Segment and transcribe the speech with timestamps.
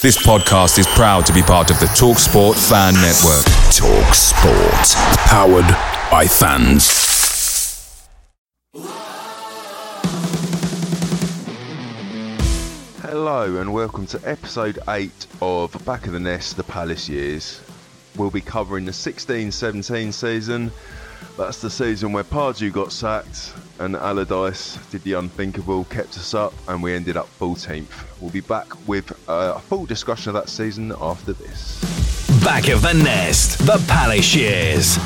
[0.00, 3.44] This podcast is proud to be part of the TalkSport Fan Network.
[3.74, 4.94] TalkSport,
[5.26, 5.66] powered
[6.08, 8.06] by fans.
[13.02, 17.60] Hello and welcome to episode 8 of Back of the Nest, the Palace Years.
[18.16, 20.70] We'll be covering the 16-17 season.
[21.38, 26.52] That's the season where Pardew got sacked and Allardyce did the unthinkable, kept us up,
[26.66, 27.86] and we ended up 14th.
[28.20, 31.78] We'll be back with uh, a full discussion of that season after this.
[32.42, 34.98] Back of the Nest, the Palace Years.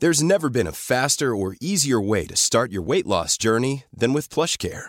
[0.00, 4.12] There's never been a faster or easier way to start your weight loss journey than
[4.12, 4.88] with PlushCare.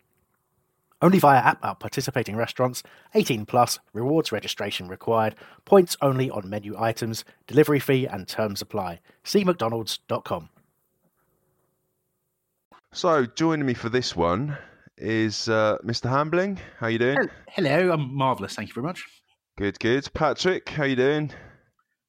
[1.01, 2.83] Only via app at participating restaurants.
[3.15, 3.79] 18 plus.
[3.93, 5.35] Rewards registration required.
[5.65, 7.25] Points only on menu items.
[7.47, 8.99] Delivery fee and terms apply.
[9.23, 10.49] See mcdonalds.com.
[12.93, 14.57] So, joining me for this one
[14.97, 16.09] is uh, Mr.
[16.09, 16.59] Hambling.
[16.77, 17.17] How you doing?
[17.49, 18.55] Hello, I'm marvellous.
[18.55, 19.05] Thank you very much.
[19.57, 20.09] Good, good.
[20.13, 21.31] Patrick, how you doing?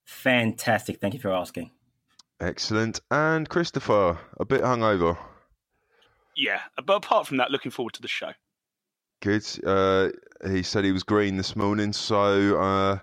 [0.05, 0.99] Fantastic.
[0.99, 1.71] Thank you for asking.
[2.39, 2.99] Excellent.
[3.09, 5.17] And Christopher, a bit hungover.
[6.35, 8.31] Yeah, but apart from that, looking forward to the show.
[9.23, 9.47] Good.
[9.65, 10.09] Uh,
[10.45, 12.99] he said he was green this morning, so uh,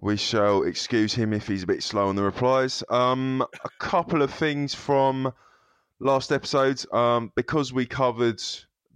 [0.00, 2.82] we shall excuse him if he's a bit slow on the replies.
[2.90, 5.32] Um, a couple of things from
[6.00, 8.42] last episode, um, because we covered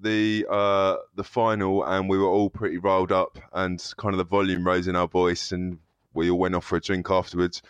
[0.00, 4.24] the uh, the final and we were all pretty riled up, and kind of the
[4.24, 5.78] volume rose in our voice, and
[6.12, 7.62] we all went off for a drink afterwards.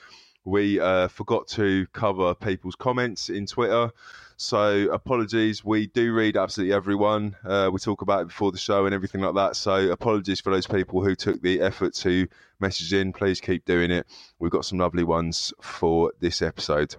[0.46, 3.90] We uh, forgot to cover people's comments in Twitter.
[4.40, 5.64] So apologies.
[5.64, 7.34] We do read absolutely everyone.
[7.44, 9.56] Uh, we talk about it before the show and everything like that.
[9.56, 12.28] So apologies for those people who took the effort to
[12.60, 13.12] message in.
[13.12, 14.06] Please keep doing it.
[14.38, 16.94] We've got some lovely ones for this episode.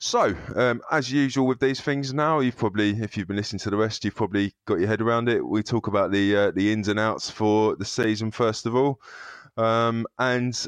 [0.00, 3.70] So, um, as usual with these things now, you've probably, if you've been listening to
[3.70, 5.46] the rest, you've probably got your head around it.
[5.46, 9.00] We talk about the uh, the ins and outs for the season first of all,
[9.56, 10.66] um, and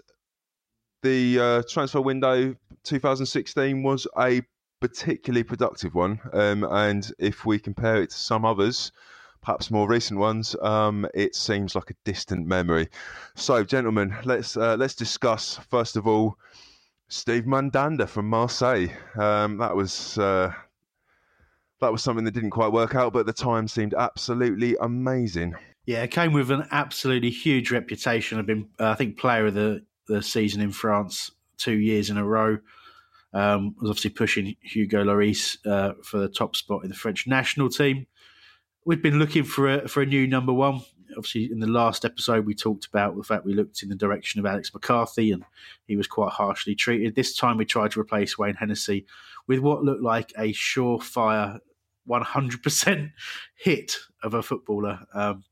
[1.03, 4.41] the uh, transfer window 2016 was a
[4.85, 6.21] particularly productive one.
[6.35, 8.93] Um, and if we compare it to some others,
[9.41, 12.91] perhaps more recent ones, um, it seems like a distant memory.
[13.35, 16.37] So, gentlemen, let's uh, let's discuss first of all
[17.09, 18.89] Steve Mandanda from Marseille.
[19.19, 20.19] Um, that was.
[20.19, 20.53] Uh,
[21.81, 25.55] that was something that didn't quite work out, but the time seemed absolutely amazing.
[25.87, 28.39] Yeah, came with an absolutely huge reputation.
[28.39, 32.17] I've been, uh, I think, player of the, the season in France two years in
[32.17, 32.59] a row.
[33.35, 37.69] Um, was obviously pushing Hugo Lloris uh, for the top spot in the French national
[37.69, 38.07] team.
[38.87, 40.83] We'd been looking for a for a new number one.
[41.17, 44.41] Obviously, in the last episode, we talked about the fact we looked in the direction
[44.41, 45.45] of Alex McCarthy, and
[45.87, 47.15] he was quite harshly treated.
[47.15, 49.07] This time, we tried to replace Wayne Hennessy
[49.47, 51.59] with what looked like a surefire
[52.09, 53.13] 100%
[53.57, 55.01] hit of a footballer.
[55.13, 55.45] Um,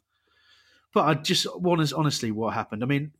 [0.95, 2.83] but I just want to honestly, what happened?
[2.83, 3.13] I mean,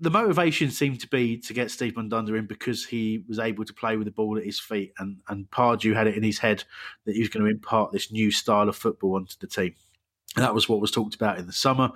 [0.00, 3.74] the motivation seemed to be to get Steve Mandanda in because he was able to
[3.74, 6.64] play with the ball at his feet, and and Pardew had it in his head
[7.04, 9.74] that he was going to impart this new style of football onto the team,
[10.36, 11.90] and that was what was talked about in the summer.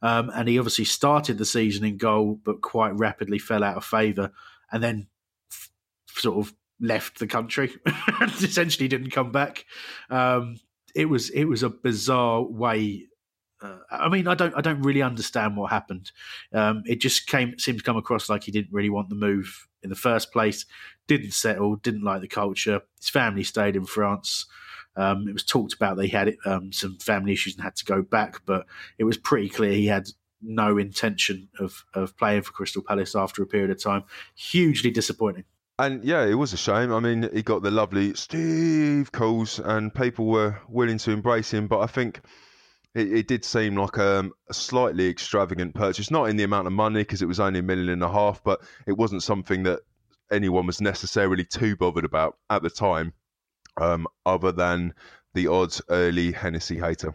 [0.00, 3.84] Um, and he obviously started the season in goal, but quite rapidly fell out of
[3.84, 4.32] favour,
[4.72, 5.06] and then
[5.50, 5.70] f-
[6.08, 7.72] sort of left the country.
[8.20, 9.66] and Essentially, didn't come back.
[10.10, 10.58] Um,
[10.94, 13.06] it was it was a bizarre way
[13.62, 16.10] uh, I mean, I don't, I don't really understand what happened.
[16.52, 19.68] Um, it just came, seemed to come across like he didn't really want the move
[19.82, 20.66] in the first place.
[21.06, 22.82] Didn't settle, didn't like the culture.
[22.98, 24.46] His family stayed in France.
[24.96, 28.02] Um, it was talked about they had um, some family issues and had to go
[28.02, 28.66] back, but
[28.98, 30.08] it was pretty clear he had
[30.42, 34.04] no intention of of playing for Crystal Palace after a period of time.
[34.34, 35.44] Hugely disappointing.
[35.78, 36.92] And yeah, it was a shame.
[36.92, 41.68] I mean, he got the lovely Steve calls, and people were willing to embrace him.
[41.68, 42.20] But I think
[42.94, 46.72] it, it did seem like a, a, slightly extravagant purchase, not in the amount of
[46.72, 49.80] money because it was only a million and a half, but it wasn't something that
[50.30, 53.12] anyone was necessarily too bothered about at the time.
[53.80, 54.94] um, other than
[55.34, 57.14] the odds early Hennessy hater.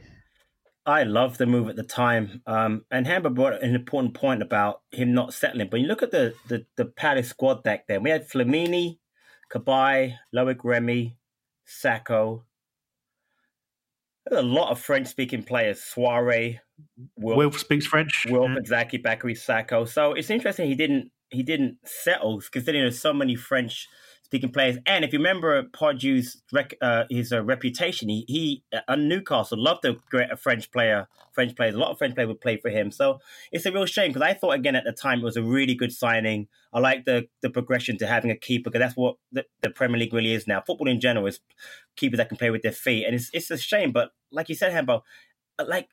[0.85, 2.41] I love the move at the time.
[2.47, 5.67] Um, and Hamber brought an important point about him not settling.
[5.69, 8.03] But you look at the the, the Palace squad back then.
[8.03, 8.99] We had Flamini,
[9.51, 11.17] Cabaye, Loic Remy,
[11.67, 12.43] Sakho.
[14.29, 15.79] There's a lot of French speaking players.
[15.79, 16.59] Souaré,
[17.17, 18.25] Wilf, Wilf speaks French.
[18.29, 18.57] Wilf, yeah.
[18.57, 18.99] exactly.
[18.99, 19.85] Bakary Sako.
[19.85, 23.87] So it's interesting he didn't he didn't settle considering there's so many French
[24.27, 24.77] speaking players.
[24.85, 29.85] And if you remember Pardew's rec, uh, his uh, reputation, he, he uh, Newcastle loved
[29.85, 31.07] a great a French player.
[31.31, 32.91] French players, a lot of French players would play for him.
[32.91, 33.19] So
[33.53, 35.75] it's a real shame because I thought again at the time it was a really
[35.75, 36.47] good signing.
[36.73, 39.97] I like the the progression to having a keeper because that's what the, the, Premier
[39.97, 40.61] League really is now.
[40.65, 41.39] Football in general is
[41.95, 43.91] keepers that can play with their feet, and it's it's a shame.
[43.91, 45.03] But like you said, Hambo,
[45.57, 45.87] uh, like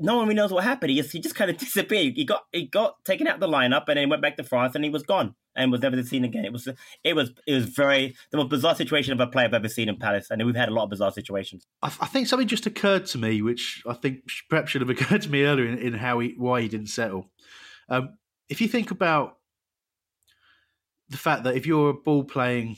[0.00, 0.90] no one really knows what happened.
[0.90, 2.14] He just he just kind of disappeared.
[2.16, 4.84] He got he got taken out the lineup and then went back to France and
[4.84, 6.44] he was gone and was never seen again.
[6.44, 6.68] It was
[7.04, 9.88] it was it was very the most bizarre situation of a player I've ever seen
[9.88, 11.66] in Palace, and we've had a lot of bizarre situations.
[11.82, 15.22] I, I think something just occurred to me, which I think perhaps should have occurred
[15.22, 17.30] to me earlier in, in how he why he didn't settle.
[17.88, 18.16] Um,
[18.48, 19.36] if you think about
[21.08, 22.76] the fact that if you're a ball playing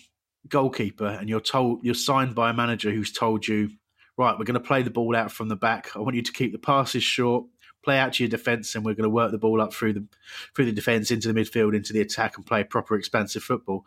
[0.48, 3.70] goalkeeper and you're told you're signed by a manager who's told you
[4.20, 5.96] right, we're going to play the ball out from the back.
[5.96, 7.46] I want you to keep the passes short,
[7.82, 10.06] play out to your defence, and we're going to work the ball up through the
[10.54, 13.84] through the defence into the midfield, into the attack, and play proper expansive football.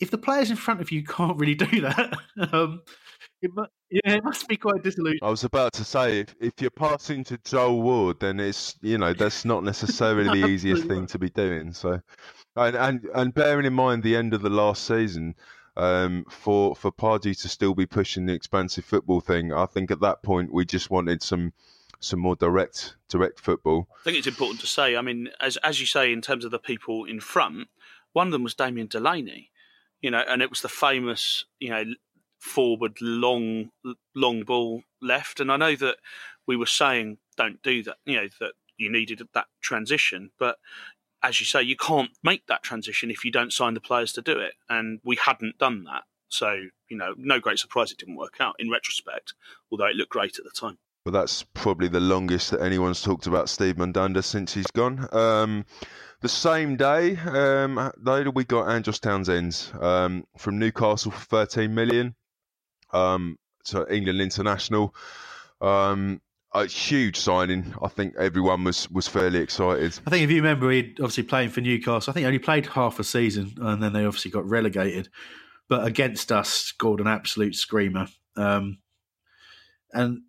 [0.00, 2.18] If the players in front of you can't really do that,
[2.52, 2.82] um,
[3.40, 3.50] it
[3.90, 5.20] yeah, it must be quite disillusioned.
[5.22, 8.98] I was about to say, if, if you're passing to Joel Ward, then it's you
[8.98, 11.72] know that's not necessarily the easiest thing to be doing.
[11.72, 12.00] So,
[12.56, 15.36] and and and bearing in mind the end of the last season,
[15.76, 19.52] um, for for Pardew to still be pushing the expansive football thing.
[19.52, 21.52] I think at that point we just wanted some
[22.00, 23.88] some more direct direct football.
[24.00, 24.96] I think it's important to say.
[24.96, 27.68] I mean, as as you say, in terms of the people in front,
[28.12, 29.50] one of them was Damien Delaney.
[30.00, 31.84] You know, and it was the famous you know
[32.38, 33.70] forward long
[34.14, 35.40] long ball left.
[35.40, 35.96] And I know that
[36.46, 37.96] we were saying don't do that.
[38.04, 40.58] You know that you needed that transition, but
[41.24, 44.22] as you say, you can't make that transition if you don't sign the players to
[44.22, 44.52] do it.
[44.68, 46.02] And we hadn't done that.
[46.28, 49.34] So, you know, no great surprise it didn't work out in retrospect,
[49.72, 50.78] although it looked great at the time.
[51.04, 55.08] Well, that's probably the longest that anyone's talked about Steve Mandanda since he's gone.
[55.12, 55.64] Um,
[56.20, 62.14] the same day, um, later we got Andros Townsend um, from Newcastle for 13 million
[62.92, 64.94] um, to England international.
[65.60, 66.20] Um,
[66.54, 67.74] a huge signing.
[67.82, 69.98] I think everyone was was fairly excited.
[70.06, 72.10] I think if you remember, he obviously playing for Newcastle.
[72.10, 75.08] I think he only played half a season, and then they obviously got relegated.
[75.68, 78.06] But against us, scored an absolute screamer.
[78.36, 78.78] Um,
[79.92, 80.22] and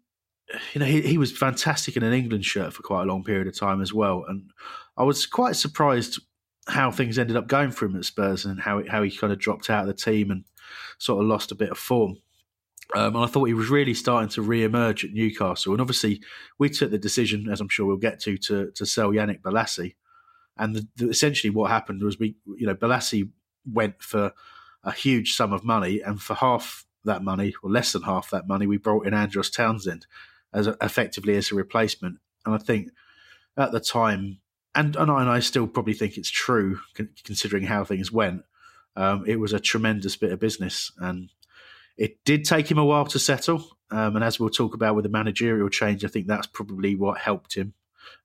[0.73, 3.47] you know he, he was fantastic in an England shirt for quite a long period
[3.47, 4.25] of time as well.
[4.27, 4.49] And
[4.97, 6.19] I was quite surprised
[6.67, 9.39] how things ended up going for him at Spurs and how how he kind of
[9.39, 10.45] dropped out of the team and
[10.97, 12.17] sort of lost a bit of form.
[12.93, 15.73] Um, and I thought he was really starting to re-emerge at Newcastle.
[15.73, 16.21] And obviously,
[16.59, 19.95] we took the decision, as I'm sure we'll get to, to, to sell Yannick Bolasie.
[20.57, 23.29] And the, the, essentially, what happened was we, you know, Bolasie
[23.65, 24.33] went for
[24.83, 28.47] a huge sum of money, and for half that money, or less than half that
[28.47, 30.05] money, we brought in Andros Townsend
[30.53, 32.19] as a, effectively as a replacement.
[32.45, 32.91] And I think
[33.57, 34.39] at the time,
[34.75, 36.79] and and I, and I still probably think it's true,
[37.23, 38.43] considering how things went.
[38.95, 41.31] Um, it was a tremendous bit of business, and
[41.97, 45.03] it did take him a while to settle, um, and as we'll talk about with
[45.03, 47.73] the managerial change, I think that's probably what helped him.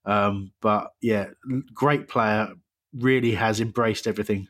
[0.04, 1.28] Um, but yeah,
[1.74, 2.54] great player,
[2.92, 4.48] really has embraced everything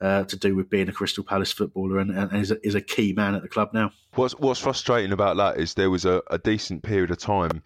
[0.00, 2.80] uh, to do with being a Crystal Palace footballer and, and is, a, is, a,
[2.80, 3.92] key man at the club now.
[4.14, 7.62] What's What's frustrating about that is there was a, a decent period of time,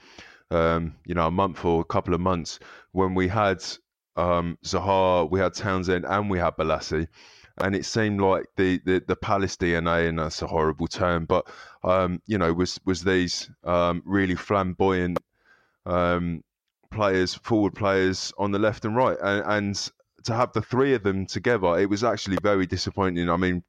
[0.51, 2.61] um, you know, a month or a couple of months
[2.93, 3.65] when we had
[4.17, 7.09] um, Zaha, we had Townsend, and we had Bolasie
[7.63, 11.49] and it seemed like the, the, the Palace DNA, and that's a horrible term, but
[11.83, 15.19] um, you know, was was these um, really flamboyant
[15.87, 16.43] um,
[16.91, 19.91] players, forward players on the left and right, and, and
[20.25, 23.31] to have the three of them together, it was actually very disappointing.
[23.31, 23.63] I mean,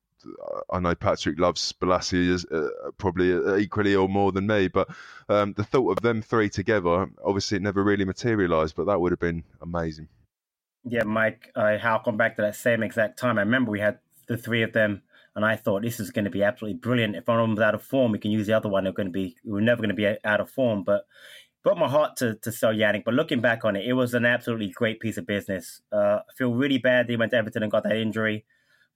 [0.70, 4.90] I know Patrick loves as, uh, probably equally or more than me, but
[5.30, 8.76] um, the thought of them three together, obviously, it never really materialised.
[8.76, 10.08] But that would have been amazing.
[10.84, 13.38] Yeah, Mike, I harken back to that same exact time.
[13.38, 15.04] I remember we had the three of them,
[15.36, 17.16] and I thought this is going to be absolutely brilliant.
[17.16, 18.84] If one of them's out of form, we can use the other one.
[18.84, 20.84] They're going to be, we're never going to be out of form.
[20.84, 21.06] But
[21.64, 23.04] broke my heart to, to sell Yannick.
[23.04, 25.82] But looking back on it, it was an absolutely great piece of business.
[25.92, 28.46] Uh, I feel really bad that he went to Everton and got that injury.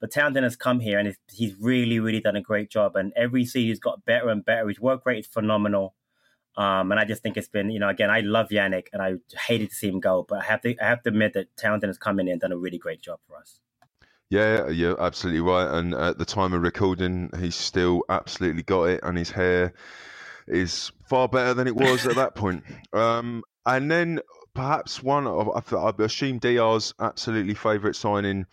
[0.01, 2.95] But Townsend has come here and he's really, really done a great job.
[2.95, 4.67] And every season he's got better and better.
[4.67, 5.95] His work rate is phenomenal.
[6.57, 9.15] Um, and I just think it's been, you know, again, I love Yannick and I
[9.47, 11.89] hated to see him go, but I have to, I have to admit that Townsend
[11.89, 13.59] has come in and done a really great job for us.
[14.29, 15.67] Yeah, you're absolutely right.
[15.77, 19.73] And at the time of recording, he's still absolutely got it, and his hair
[20.47, 22.63] is far better than it was at that point.
[22.93, 24.21] Um, and then
[24.53, 28.45] perhaps one of I, assume Diar's absolutely favourite signing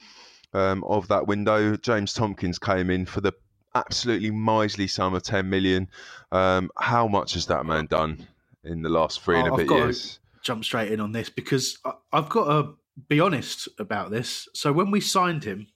[0.53, 1.77] um, of that window.
[1.77, 3.33] James Tomkins came in for the
[3.75, 5.89] absolutely miserly sum of ten million.
[6.31, 8.27] Um, how much has that man done
[8.65, 10.19] in the last three and a I've bit years?
[10.43, 12.75] jump straight in on this because I, I've got to
[13.09, 14.49] be honest about this.
[14.55, 15.69] So when we signed him,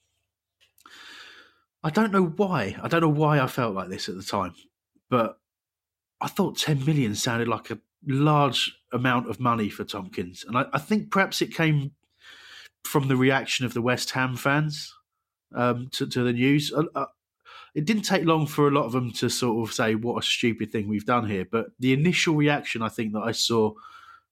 [1.83, 2.76] I don't know why.
[2.83, 4.55] I don't know why I felt like this at the time,
[5.09, 5.38] but
[6.21, 10.45] I thought 10 million sounded like a large amount of money for Tomkins.
[10.47, 11.93] And I, I think perhaps it came
[12.85, 14.93] from the reaction of the West Ham fans
[15.55, 16.73] um, to, to, the news.
[17.76, 20.26] It didn't take long for a lot of them to sort of say, what a
[20.26, 21.47] stupid thing we've done here.
[21.49, 23.75] But the initial reaction, I think, that I saw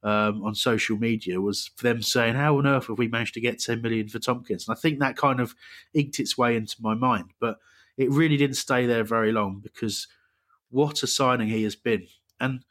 [0.02, 3.40] um, on social media was for them saying, "How on earth have we managed to
[3.40, 5.54] get 10 million for Tomkins?" And I think that kind of
[5.94, 7.58] eked its way into my mind, but
[7.96, 10.08] it really didn't stay there very long because
[10.70, 12.06] what a signing he has been.
[12.40, 12.64] And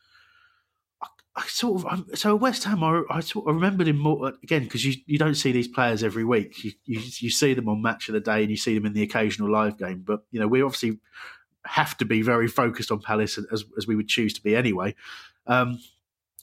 [1.35, 4.85] I, sort of so West Ham, I, I sort of remembered him more again because
[4.85, 6.63] you you don't see these players every week.
[6.63, 8.93] You, you you see them on Match of the Day and you see them in
[8.93, 10.99] the occasional live game, but you know we obviously
[11.65, 14.93] have to be very focused on Palace as as we would choose to be anyway.
[15.47, 15.79] Um,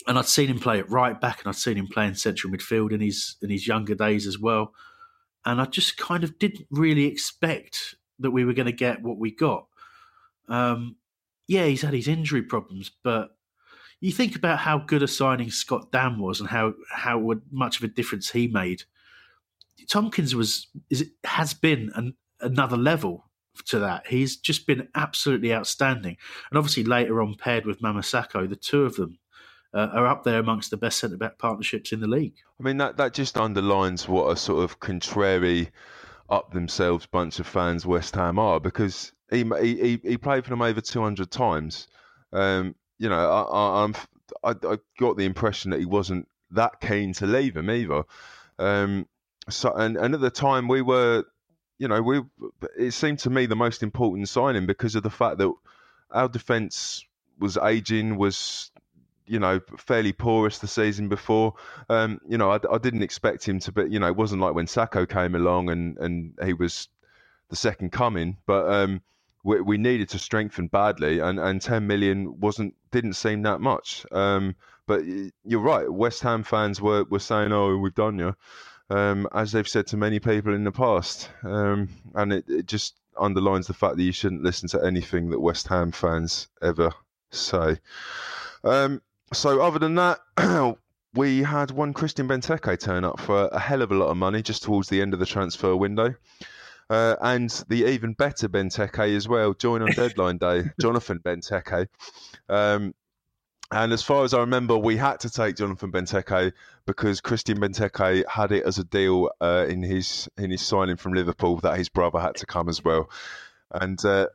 [0.07, 2.53] and I'd seen him play at right back, and I'd seen him play in central
[2.53, 4.73] midfield in his in his younger days as well.
[5.45, 9.19] And I just kind of didn't really expect that we were going to get what
[9.19, 9.67] we got.
[10.49, 10.97] Um,
[11.47, 13.37] yeah, he's had his injury problems, but
[14.01, 17.85] you think about how good a signing Scott Dann was and how how much of
[17.85, 18.83] a difference he made.
[19.89, 23.31] Tomkins was is has been an, another level
[23.67, 24.07] to that.
[24.07, 26.17] He's just been absolutely outstanding,
[26.51, 29.19] and obviously later on paired with Mama Sakho, the two of them
[29.75, 32.37] uh, are up there amongst the best centre back partnerships in the league.
[32.59, 35.71] I mean, that, that just underlines what a sort of contrary,
[36.29, 40.63] up themselves bunch of fans West Ham are because he he, he played for them
[40.63, 41.89] over 200 times.
[42.33, 43.95] Um, you know, I, I'm
[44.45, 48.05] I, I, got the impression that he wasn't that keen to leave him either.
[48.59, 49.09] Um,
[49.49, 51.25] so and, and at the time we were,
[51.79, 52.21] you know, we
[52.79, 55.51] it seemed to me the most important signing because of the fact that
[56.11, 57.05] our defence
[57.39, 58.71] was aging, was
[59.27, 61.55] you know, fairly porous the season before.
[61.89, 64.55] Um, you know, I, I, didn't expect him to, but you know, it wasn't like
[64.55, 66.89] when Sakho came along and and he was
[67.49, 68.37] the second coming.
[68.45, 69.01] But um,
[69.43, 74.05] we, we, needed to strengthen badly, and and 10 million wasn't didn't seem that much.
[74.13, 74.55] Um,
[74.87, 75.03] but
[75.45, 78.35] you're right, West Ham fans were were saying, "Oh, we've done you,"
[78.91, 82.97] um, as they've said to many people in the past, um, and it, it just
[83.19, 86.93] underlines the fact that you shouldn't listen to anything that West Ham fans ever
[87.31, 87.79] say.
[88.65, 89.01] Um,
[89.33, 90.21] so other than that,
[91.15, 94.43] we had one Christian Benteke turn up for a hell of a lot of money
[94.43, 96.15] just towards the end of the transfer window.
[96.91, 101.87] Uh, and the even better Benteke as well, join on deadline day, Jonathan Benteke.
[102.49, 102.95] Um,
[103.71, 106.53] and as far as I remember, we had to take Jonathan Benteke
[106.87, 111.13] because Christian Benteke had it as a deal uh, in his in his signing from
[111.13, 113.09] Liverpool that his brother had to come as well.
[113.71, 114.27] And uh,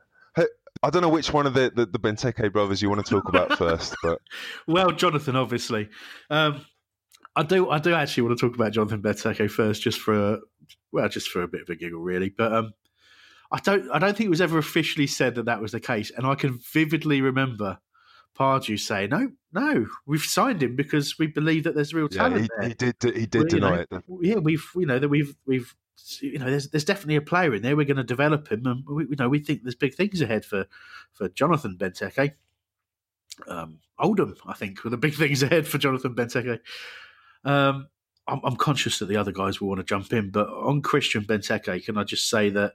[0.82, 3.28] I don't know which one of the, the, the Benteke brothers you want to talk
[3.28, 4.20] about first, but
[4.66, 5.88] well, Jonathan, obviously.
[6.30, 6.64] Um,
[7.34, 7.70] I do.
[7.70, 10.38] I do actually want to talk about Jonathan Benteke first, just for a,
[10.96, 12.30] well, just for a bit of a giggle, really.
[12.30, 12.72] But um,
[13.52, 13.90] I don't.
[13.90, 16.34] I don't think it was ever officially said that that was the case, and I
[16.34, 17.78] can vividly remember
[18.36, 22.62] Pardew say, "No, no, we've signed him because we believe that there's real talent yeah,
[22.62, 23.16] he, he, did.
[23.16, 24.04] He did deny know, it.
[24.20, 25.74] Yeah, we've you know that we've we've
[26.20, 27.76] you know, there's there's definitely a player in there.
[27.76, 30.44] We're going to develop him, and we, you know, we think there's big things ahead
[30.44, 30.66] for
[31.12, 32.32] for Jonathan Benteke.
[33.46, 36.60] Um, Oldham, I think, were the big things ahead for Jonathan Benteke.
[37.44, 37.88] Um,
[38.28, 41.24] I'm, I'm, conscious that the other guys will want to jump in, but on Christian
[41.24, 42.74] Benteke, can I just say that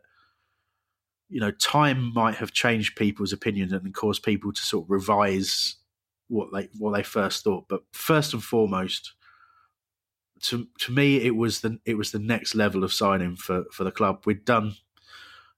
[1.29, 5.75] you know time might have changed people's opinion and caused people to sort of revise
[6.27, 7.67] what they what they first thought.
[7.67, 9.13] But first and foremost,
[10.43, 13.84] to to me, it was the it was the next level of signing for for
[13.84, 14.24] the club.
[14.25, 14.75] We'd done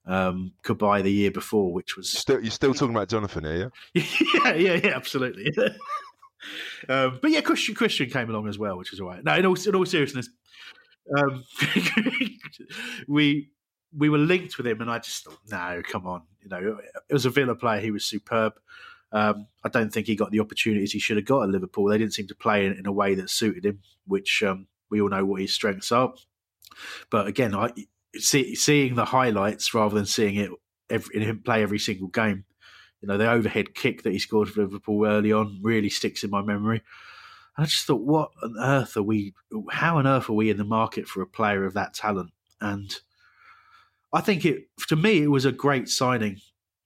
[0.05, 4.03] um, Cabaye the year before, which was still you're still talking about Jonathan here, yeah,
[4.45, 5.51] yeah, yeah, yeah, absolutely.
[6.89, 9.23] um, but yeah, Christian Christian came along as well, which is all right.
[9.23, 10.29] Now, in all in all seriousness,
[11.17, 11.43] um,
[13.07, 13.49] we
[13.95, 17.13] we were linked with him, and I just thought, no, come on, you know, it
[17.13, 17.79] was a Villa player.
[17.79, 18.53] He was superb.
[19.11, 21.85] Um, I don't think he got the opportunities he should have got at Liverpool.
[21.85, 25.01] They didn't seem to play in, in a way that suited him, which um, we
[25.01, 26.13] all know what his strengths are.
[27.11, 27.69] But again, I
[28.15, 30.49] see, seeing the highlights rather than seeing it
[30.89, 32.45] every, him play every single game.
[33.03, 36.29] You know, the overhead kick that he scored for Liverpool early on really sticks in
[36.29, 36.81] my memory.
[37.57, 39.33] And I just thought, what on earth are we?
[39.69, 42.31] How on earth are we in the market for a player of that talent?
[42.61, 42.95] And
[44.13, 46.37] I think it to me it was a great signing,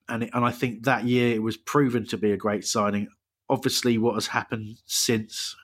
[0.09, 3.09] and it, and I think that year it was proven to be a great signing.
[3.47, 5.55] Obviously, what has happened since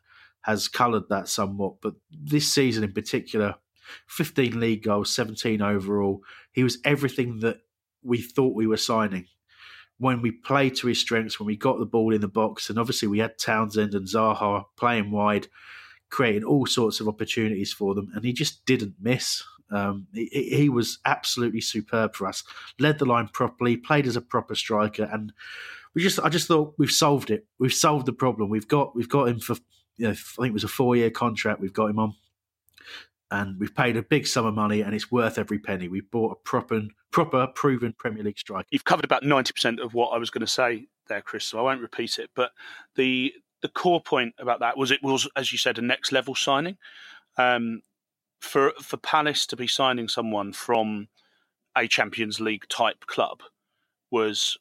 [0.42, 3.56] has coloured that somewhat, but this season in particular,
[4.08, 7.58] 15 league goals, 17 overall, he was everything that
[8.04, 9.26] we thought we were signing.
[10.00, 12.80] When we played to his strengths, when we got the ball in the box, and
[12.80, 15.48] obviously we had Townsend and Zaha playing wide,
[16.10, 19.44] creating all sorts of opportunities for them, and he just didn't miss.
[19.72, 22.44] Um, he, he, was absolutely superb for us.
[22.80, 25.34] Led the line properly, played as a proper striker, and
[25.96, 27.48] we just I just thought we've solved it.
[27.60, 28.50] We've solved the problem.
[28.50, 29.56] We've got we've got him for
[29.98, 31.60] you know, I think it was a four year contract.
[31.60, 32.14] We've got him on,
[33.34, 35.88] and we've paid a big sum of money, and it's worth every penny.
[35.88, 38.68] We've bought a proper proper proven Premier League striker.
[38.70, 41.46] You've covered about ninety percent of what I was going to say there, Chris.
[41.46, 42.30] So I won't repeat it.
[42.36, 42.52] But
[42.96, 46.36] the the core point about that was it was, as you said, a next level
[46.36, 46.78] signing.
[47.38, 47.82] Um,
[48.40, 51.08] for for Palace to be signing someone from
[51.76, 53.42] a Champions League type club
[54.12, 54.60] was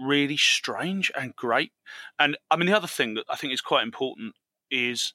[0.00, 1.72] really strange and great.
[2.18, 4.34] And I mean, the other thing that I think is quite important
[4.70, 5.12] is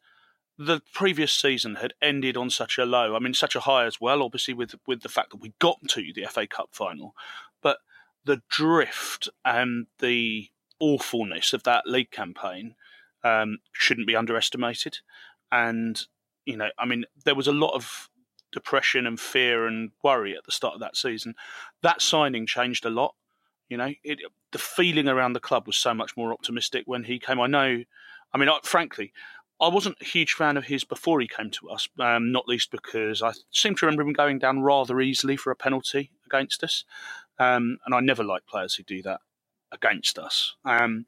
[0.58, 3.16] the previous season had ended on such a low.
[3.16, 4.24] I mean, such a high as well.
[4.24, 7.16] Obviously, with with the fact that we got to the FA Cup final,
[7.62, 7.78] but
[8.26, 10.50] the drift and the
[10.80, 12.76] awfulness of that league campaign
[13.24, 15.00] um, shouldn't be underestimated.
[15.52, 16.02] And
[16.46, 18.10] you know, I mean, there was a lot of
[18.52, 21.36] depression and fear and worry at the start of that season.
[21.84, 23.14] That signing changed a lot.
[23.70, 24.20] You know, it,
[24.52, 27.40] the feeling around the club was so much more optimistic when he came.
[27.40, 27.84] I know,
[28.34, 29.12] I mean, I, frankly,
[29.60, 32.70] I wasn't a huge fan of his before he came to us, um, not least
[32.72, 36.84] because I seem to remember him going down rather easily for a penalty against us.
[37.40, 39.22] Um, and I never like players who do that
[39.72, 40.56] against us.
[40.64, 41.06] Um,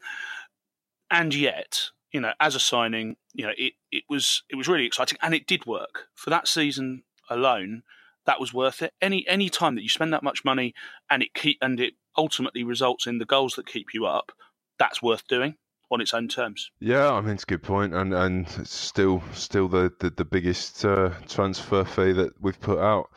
[1.12, 4.86] and yet, you know, as a signing, you know, it, it was it was really
[4.86, 7.84] exciting and it did work for that season alone.
[8.26, 8.94] That was worth it.
[9.02, 10.74] Any any time that you spend that much money
[11.10, 14.32] and it keep and it ultimately results in the goals that keep you up,
[14.78, 15.56] that's worth doing
[15.92, 16.72] on its own terms.
[16.80, 20.26] Yeah, I mean it's a good point, and and it's still still the the, the
[20.26, 23.10] biggest uh, transfer fee that we've put out,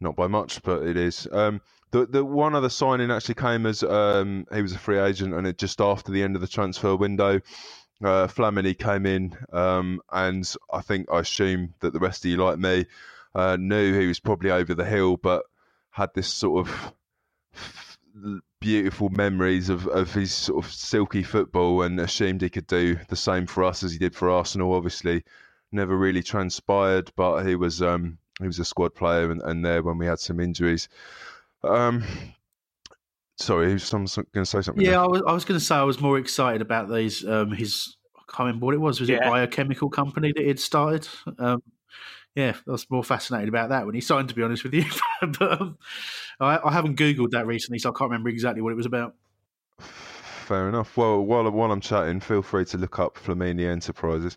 [0.00, 1.26] not by much, but it is.
[1.32, 1.60] Um,
[1.90, 5.46] the the one other signing actually came as um, he was a free agent, and
[5.46, 7.40] it just after the end of the transfer window
[8.02, 12.36] uh, Flamini came in, um, and I think I assume that the rest of you,
[12.36, 12.86] like me,
[13.34, 15.44] uh, knew he was probably over the hill, but
[15.90, 16.92] had this sort of
[18.60, 23.16] beautiful memories of, of his sort of silky football and assumed he could do the
[23.16, 24.74] same for us as he did for Arsenal.
[24.74, 25.24] Obviously,
[25.72, 29.82] never really transpired, but he was um, he was a squad player and, and there
[29.82, 30.88] when we had some injuries.
[31.62, 32.04] Um,
[33.38, 34.84] Sorry, who's someone going to say something?
[34.84, 37.24] Yeah, I was, I was going to say I was more excited about these.
[37.24, 38.98] Um, his I can't remember what it was.
[38.98, 39.16] Was yeah.
[39.16, 41.06] it a biochemical company that he'd started?
[41.38, 41.62] Um,
[42.34, 44.28] yeah, I was more fascinated about that when he signed.
[44.28, 44.84] To be honest with you,
[45.20, 45.78] but um,
[46.40, 49.14] I, I, haven't googled that recently, so I can't remember exactly what it was about.
[49.78, 50.96] Fair enough.
[50.96, 54.36] Well, while while I'm chatting, feel free to look up Flamini Enterprises.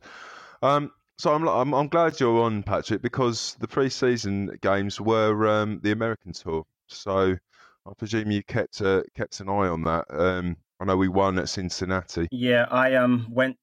[0.62, 5.80] Um, so I'm, I'm, I'm glad you're on, Patrick, because the pre-season games were um,
[5.84, 6.66] the American tour.
[6.88, 7.38] So
[7.86, 10.06] I presume you kept uh, kept an eye on that.
[10.10, 12.28] Um, I know we won at Cincinnati.
[12.32, 13.58] Yeah, I um went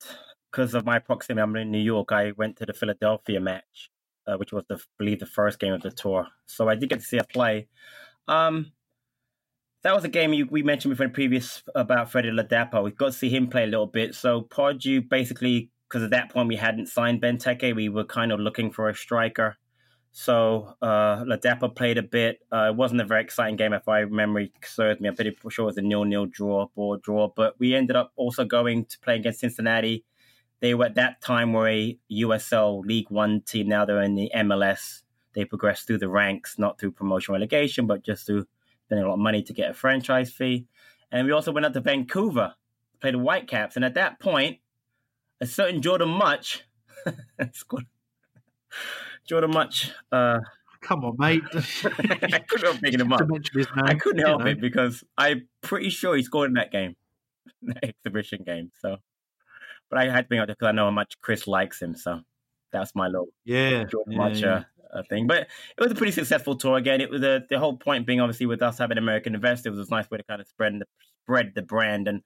[0.50, 1.42] because of my proximity.
[1.42, 2.12] I'm in New York.
[2.12, 3.90] I went to the Philadelphia match,
[4.28, 6.26] uh, which was the I believe the first game of the tour.
[6.46, 7.68] So I did get to see a play.
[8.26, 8.72] Um,
[9.82, 12.82] that was a game you, we mentioned before in previous about Freddie Ladapo.
[12.82, 14.14] We got to see him play a little bit.
[14.14, 18.40] So Pardew basically, because at that point we hadn't signed Benteke, we were kind of
[18.40, 19.56] looking for a striker.
[20.10, 22.40] So uh, Ladapo played a bit.
[22.52, 25.08] Uh, it wasn't a very exciting game, if my memory serves me.
[25.08, 27.28] I'm pretty sure it was a nil-nil draw, board draw.
[27.34, 30.04] But we ended up also going to play against Cincinnati.
[30.60, 33.68] They were at that time were a USL League One team.
[33.68, 35.02] Now they're in the MLS.
[35.34, 38.46] They progressed through the ranks, not through promotion relegation, but just through
[38.86, 40.66] spending a lot of money to get a franchise fee.
[41.12, 42.54] And we also went out to Vancouver,
[43.00, 44.58] played the Whitecaps, and at that point,
[45.40, 46.64] a certain Jordan Mutch
[47.52, 47.86] scored
[49.26, 49.92] Jordan Mutch.
[50.10, 50.40] Uh,
[50.80, 51.42] Come on, mate.
[51.52, 53.22] I couldn't help picking him up.
[53.76, 54.46] I couldn't help know.
[54.46, 56.96] it because I'm pretty sure he scored in that game,
[57.62, 58.70] that exhibition game.
[58.80, 58.98] So,
[59.90, 61.94] but I had to bring up because I know how much Chris likes him.
[61.94, 62.20] So
[62.72, 64.64] that's my little yeah Jordan yeah, yeah.
[64.92, 65.26] Uh, thing.
[65.26, 66.76] But it was a pretty successful tour.
[66.76, 69.78] Again, it was a, the whole point being obviously with us having American investors it
[69.78, 70.86] was a nice way to kind of spread the
[71.24, 72.22] spread the brand and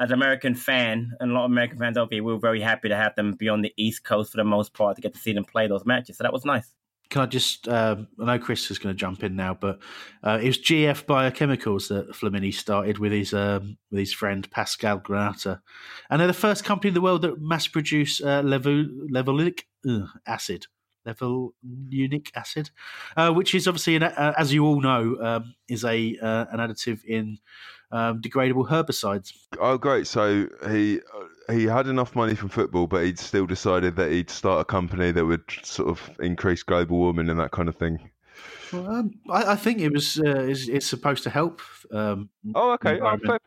[0.00, 2.62] as an American fan, and a lot of American fans over here, we were very
[2.62, 5.12] happy to have them be on the East Coast for the most part to get
[5.12, 6.16] to see them play those matches.
[6.16, 6.72] So that was nice.
[7.10, 7.68] Can I just?
[7.68, 9.80] Um, I know Chris is going to jump in now, but
[10.22, 15.00] uh, it was GF Biochemicals that Flamini started with his um, with his friend Pascal
[15.00, 15.60] Granata,
[16.08, 20.66] and they're the first company in the world that mass produce uh, levulinic uh, acid.
[21.04, 22.70] levulinic acid,
[23.34, 27.04] which is obviously, an, uh, as you all know, um, is a uh, an additive
[27.04, 27.38] in
[27.92, 29.32] um, degradable herbicides.
[29.58, 30.06] Oh, great!
[30.06, 34.30] So he uh, he had enough money from football, but he'd still decided that he'd
[34.30, 38.10] start a company that would sort of increase global warming and that kind of thing.
[38.72, 41.60] Well, um, I, I, think it was uh, it's, it's, supposed to help.
[41.92, 43.00] Um, oh, okay.
[43.00, 43.38] Oh, fair,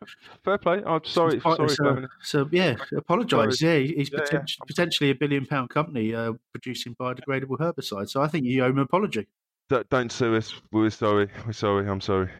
[0.44, 0.82] fair, play.
[0.84, 1.40] I'm sorry.
[1.40, 1.68] sorry.
[1.70, 3.60] So, so yeah, apologise.
[3.60, 4.44] Yeah, he's yeah, yeah.
[4.66, 8.10] potentially a billion pound company uh, producing biodegradable herbicides.
[8.10, 9.26] So I think you owe him an apology.
[9.70, 10.54] Don't, don't sue us.
[10.70, 11.28] We're sorry.
[11.46, 11.88] We're sorry.
[11.88, 12.30] I'm sorry.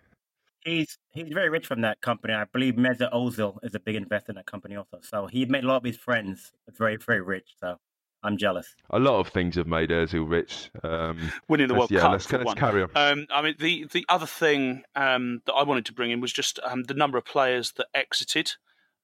[0.64, 2.34] He's he's very rich from that company.
[2.34, 4.98] I believe Mesut Ozil is a big investor in that company also.
[5.02, 7.54] So he made a lot of his friends very very rich.
[7.60, 7.78] So
[8.22, 8.74] I'm jealous.
[8.90, 10.70] A lot of things have made Ozil rich.
[10.82, 12.12] Um, Winning the World yeah, Cup.
[12.12, 12.90] Let's, let's carry on.
[12.94, 16.32] Um, I mean, the the other thing um, that I wanted to bring in was
[16.32, 18.52] just um, the number of players that exited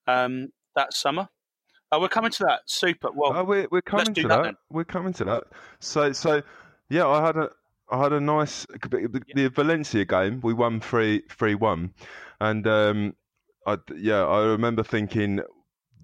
[0.07, 1.29] um, that summer.
[1.93, 2.61] Oh, we're coming to that.
[2.67, 3.11] Super.
[3.13, 4.43] Well, oh, we're, we're coming to that.
[4.45, 5.45] that we're coming to that.
[5.81, 6.43] So, so
[6.89, 7.51] yeah, I had a
[7.91, 10.41] I had a nice the, the Valencia game.
[10.43, 11.93] We won three three one,
[12.41, 13.15] and um,
[13.67, 15.41] I yeah I remember thinking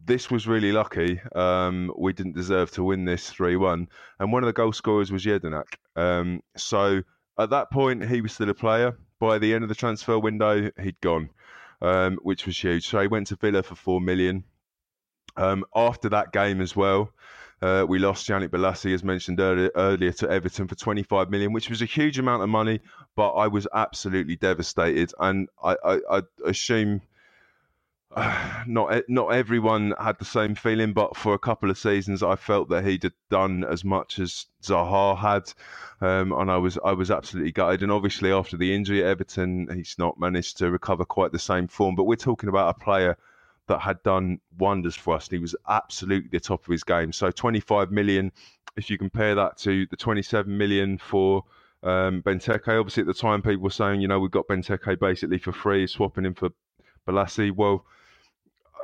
[0.07, 1.21] this was really lucky.
[1.35, 3.89] Um, we didn't deserve to win this 3 1.
[4.21, 5.77] And one of the goal scorers was Jedinak.
[5.97, 7.03] Um, so
[7.39, 8.97] at that point, he was still a player.
[9.19, 11.31] By the end of the transfer window, he'd gone,
[11.83, 12.87] um, which was huge.
[12.87, 14.45] So he went to Villa for 4 million.
[15.37, 17.11] Um, after that game as well,
[17.63, 21.71] uh, we lost Yannick Bolasie, as mentioned earlier, earlier, to Everton for 25 million, which
[21.71, 22.81] was a huge amount of money.
[23.15, 27.01] But I was absolutely devastated, and I, I, I assume
[28.67, 32.71] not not everyone had the same feeling, but for a couple of seasons, I felt
[32.71, 35.53] that he'd done as much as Zaha had,
[36.01, 37.83] um, and I was I was absolutely gutted.
[37.83, 41.69] And obviously, after the injury at Everton, he's not managed to recover quite the same
[41.69, 41.95] form.
[41.95, 43.19] But we're talking about a player
[43.69, 45.29] that had done wonders for us.
[45.29, 47.13] He was absolutely the top of his game.
[47.13, 48.33] So 25 million,
[48.77, 51.45] if you compare that to the 27 million for
[51.83, 55.39] um, Benteke, obviously at the time people were saying, you know, we've got Benteke basically
[55.39, 56.51] for free, swapping him for
[57.07, 57.55] Bolasie.
[57.55, 57.85] Well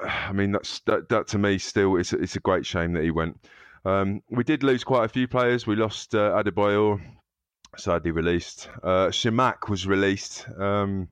[0.05, 3.11] I mean, that's that, that to me still it's it's a great shame that he
[3.11, 3.39] went.
[3.85, 5.67] Um, we did lose quite a few players.
[5.67, 7.01] We lost uh, Adebayor,
[7.77, 8.69] sadly released.
[8.83, 10.47] Uh, Chamakh was released.
[10.57, 11.09] Um,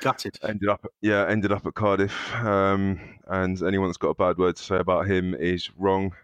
[0.00, 0.38] Gutted.
[0.42, 2.34] Ended up, yeah, ended up at Cardiff.
[2.36, 6.14] Um, and anyone that's got a bad word to say about him is wrong.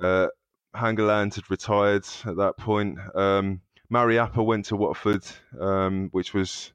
[0.00, 0.28] Uh,
[0.74, 2.98] Hangeland had retired at that point.
[3.14, 3.60] Um,
[3.92, 5.24] Mariappa went to Watford,
[5.58, 6.72] um, which was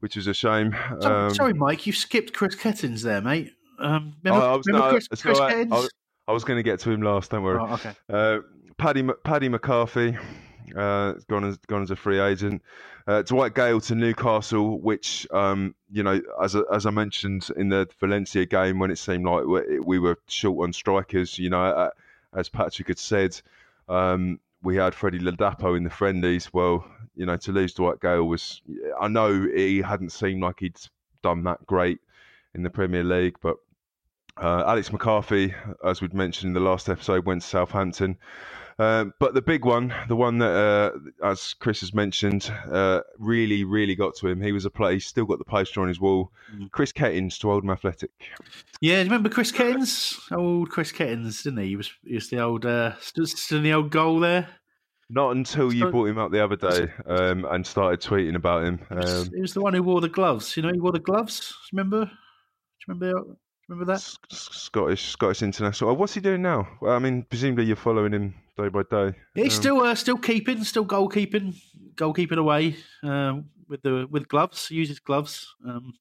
[0.00, 0.74] which was a shame.
[1.00, 3.52] Sorry, um, sorry, Mike, you skipped Chris Kettings there, mate.
[3.78, 5.88] Um, remember, I was, no, Chris, Chris I, I,
[6.28, 7.30] I, was going to get to him last.
[7.30, 7.58] Don't worry.
[7.60, 7.92] Oh, okay.
[8.08, 8.38] Uh,
[8.78, 10.16] Paddy Paddy McCarthy,
[10.76, 12.62] uh, gone as gone as a free agent.
[13.06, 17.88] Uh, Dwight Gayle to Newcastle, which um, you know, as as I mentioned in the
[17.98, 21.90] Valencia game, when it seemed like we were short on strikers, you know, uh,
[22.34, 23.40] as Patrick had said,
[23.88, 26.52] um, we had Freddie Ladapo in the friendlies.
[26.52, 26.84] Well,
[27.16, 28.62] you know, to lose Dwight Gayle was,
[29.00, 30.78] I know he hadn't seemed like he'd
[31.22, 32.00] done that great
[32.54, 33.56] in the Premier League, but
[34.36, 35.54] uh, Alex McCarthy,
[35.84, 38.16] as we'd mentioned in the last episode, went to Southampton.
[38.80, 43.62] Um, but the big one, the one that, uh, as Chris has mentioned, uh, really,
[43.62, 44.40] really got to him.
[44.40, 44.94] He was a player.
[44.94, 46.32] He's still got the poster on his wall.
[46.56, 46.70] Mm.
[46.70, 48.10] Chris Kettings to Oldham Athletic.
[48.80, 50.18] Yeah, do you remember Chris Kettings?
[50.32, 51.68] Old Chris Kettings, didn't he?
[51.68, 54.48] He was, he was the old, uh, stood, in the old goal there.
[55.10, 58.80] Not until you brought him up the other day um, and started tweeting about him.
[58.88, 60.56] Um, he, was, the one who wore the gloves.
[60.56, 61.54] You know, he wore the gloves.
[61.70, 62.06] Remember?
[62.06, 62.12] Do
[62.88, 63.36] you remember?
[63.68, 64.00] Remember that?
[64.30, 65.94] Scottish Scottish international.
[65.96, 66.66] What's he doing now?
[66.80, 69.16] Well, I mean, presumably you're following him day by day.
[69.34, 71.56] Yeah, he's um, still uh, still keeping, still goalkeeping,
[71.94, 74.68] goalkeeping away uh, with the with gloves.
[74.68, 75.54] He uses gloves.
[75.66, 75.94] Um,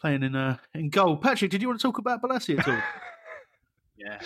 [0.00, 1.16] playing in uh, in goal.
[1.16, 2.82] Patrick, did you want to talk about Bolasie at all?
[3.96, 4.20] yeah,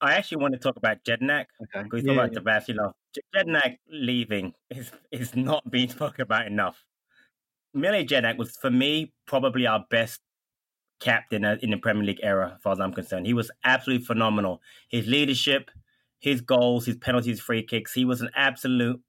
[0.00, 1.46] I actually want to talk about Jedinak.
[1.62, 2.74] Okay, we yeah, talk about yeah.
[2.74, 2.92] Bolasie.
[3.34, 6.82] Jedinak leaving is is not being spoken about enough.
[7.74, 10.20] Mile Jedinak was for me probably our best
[11.00, 13.26] captain in the Premier League era, as far as I'm concerned.
[13.26, 14.60] He was absolutely phenomenal.
[14.88, 15.70] His leadership,
[16.20, 17.92] his goals, his penalties, free kicks.
[17.92, 19.00] He was an absolute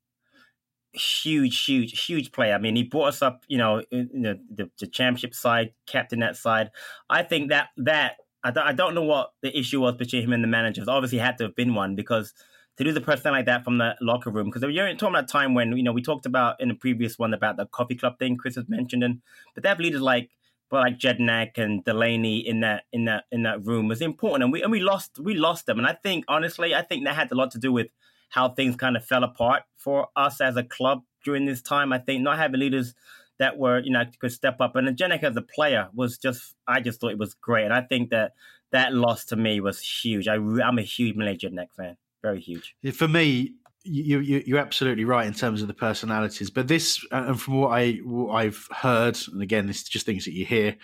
[0.93, 2.53] huge, huge, huge player.
[2.53, 4.09] I mean, he brought us up, you know, in
[4.55, 6.71] the, the, championship side, captain that side.
[7.09, 10.43] I think that that I, I don't know what the issue was between him and
[10.43, 10.87] the managers.
[10.87, 12.33] Obviously, had to have been one because
[12.77, 15.27] to do the person like that from the locker room because you're talking about a
[15.27, 18.17] time when you know we talked about in the previous one about the coffee club
[18.17, 19.21] thing Chris has mentioned and
[19.53, 20.29] but they have leaders like
[20.71, 24.53] but like Jedinak and Delaney in that in that in that room was important, and
[24.53, 25.77] we and we lost we lost them.
[25.77, 27.87] And I think honestly, I think that had a lot to do with
[28.29, 31.91] how things kind of fell apart for us as a club during this time.
[31.91, 32.95] I think not having leaders
[33.37, 36.79] that were you know could step up, and Jedinak as a player was just I
[36.79, 38.31] just thought it was great, and I think that
[38.71, 40.29] that loss to me was huge.
[40.29, 42.75] I I'm a huge Mile Jedinak fan, very huge.
[42.93, 47.39] For me, you, you you're absolutely right in terms of the personalities, but this and
[47.39, 50.75] from what I what I've heard, and again, is just things that you hear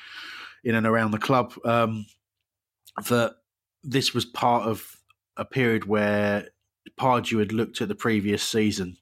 [0.63, 2.05] in and around the club, um,
[3.07, 3.35] that
[3.83, 4.97] this was part of
[5.37, 6.47] a period where
[6.99, 8.97] Pardew had looked at the previous season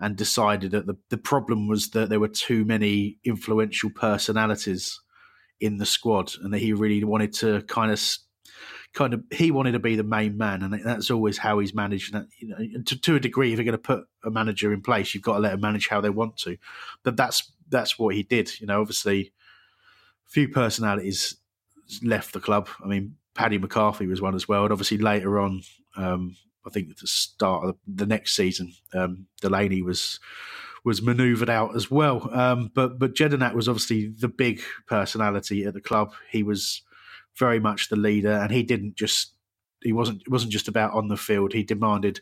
[0.00, 5.00] and decided that the, the problem was that there were too many influential personalities
[5.60, 8.02] in the squad and that he really wanted to kind of
[8.94, 12.14] kind of he wanted to be the main man, and that's always how he's managed.
[12.14, 14.80] That you know, to, to a degree, if you're going to put a manager in
[14.80, 16.56] place, you've got to let them manage how they want to.
[17.02, 18.60] But that's that's what he did.
[18.60, 19.32] You know, obviously,
[20.26, 21.36] a few personalities
[22.02, 22.68] left the club.
[22.82, 25.62] I mean, Paddy McCarthy was one as well, and obviously later on,
[25.96, 30.20] um, I think at the start of the next season, um, Delaney was
[30.84, 32.28] was manoeuvred out as well.
[32.32, 36.12] Um, but but Jedinak was obviously the big personality at the club.
[36.30, 36.82] He was
[37.38, 39.34] very much the leader, and he didn't just
[39.82, 41.52] he wasn't it wasn't just about on the field.
[41.52, 42.20] He demanded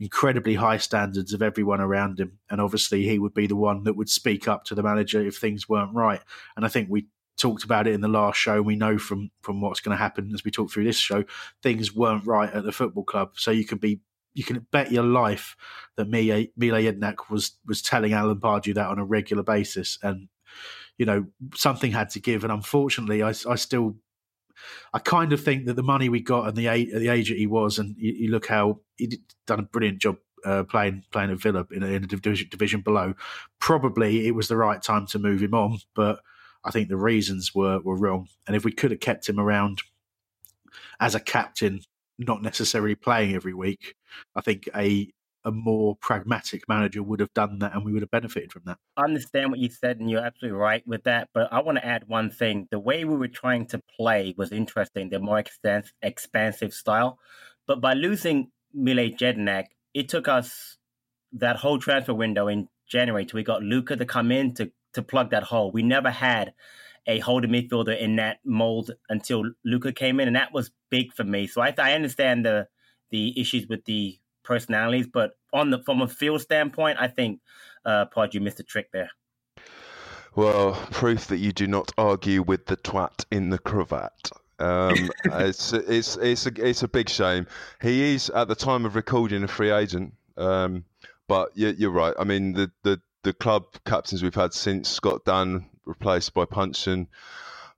[0.00, 3.96] incredibly high standards of everyone around him, and obviously he would be the one that
[3.96, 6.20] would speak up to the manager if things weren't right.
[6.56, 8.62] And I think we talked about it in the last show.
[8.62, 11.24] We know from from what's going to happen as we talk through this show,
[11.62, 13.32] things weren't right at the football club.
[13.36, 14.00] So you can be
[14.34, 15.56] you can bet your life
[15.96, 20.28] that Mile Jedinak was was telling Alan Pardew that on a regular basis, and
[20.98, 22.44] you know something had to give.
[22.44, 23.96] And unfortunately, I, I still
[24.92, 27.46] I kind of think that the money we got and the the age that he
[27.46, 31.38] was, and you, you look how he done a brilliant job uh, playing playing at
[31.38, 33.14] Villa in a, in a division, division below.
[33.58, 36.20] Probably it was the right time to move him on, but
[36.64, 38.28] I think the reasons were were wrong.
[38.46, 39.82] And if we could have kept him around
[41.00, 41.80] as a captain,
[42.18, 43.94] not necessarily playing every week,
[44.34, 45.12] I think a
[45.44, 48.78] a more pragmatic manager would have done that and we would have benefited from that.
[48.96, 51.28] I understand what you said, and you're absolutely right with that.
[51.34, 52.68] But I want to add one thing.
[52.70, 57.18] The way we were trying to play was interesting, the more extens- expansive style.
[57.66, 60.78] But by losing Mile Jedinak, it took us
[61.32, 65.02] that whole transfer window in January till we got Luca to come in to, to
[65.02, 65.72] plug that hole.
[65.72, 66.52] We never had
[67.06, 71.24] a holding midfielder in that mold until Luca came in, and that was big for
[71.24, 71.46] me.
[71.46, 72.68] So I, I understand the
[73.10, 77.40] the issues with the personalities, but on the from a field standpoint, I think
[77.84, 79.10] uh, Pod, you missed a trick there.
[80.34, 84.30] Well, proof that you do not argue with the twat in the cravat.
[84.58, 87.46] Um, it's it's it's a it's a big shame.
[87.80, 90.14] He is at the time of recording a free agent.
[90.36, 90.84] Um,
[91.28, 92.14] but you're, you're right.
[92.18, 97.08] I mean, the, the the club captains we've had since Scott Dann replaced by Puncheon,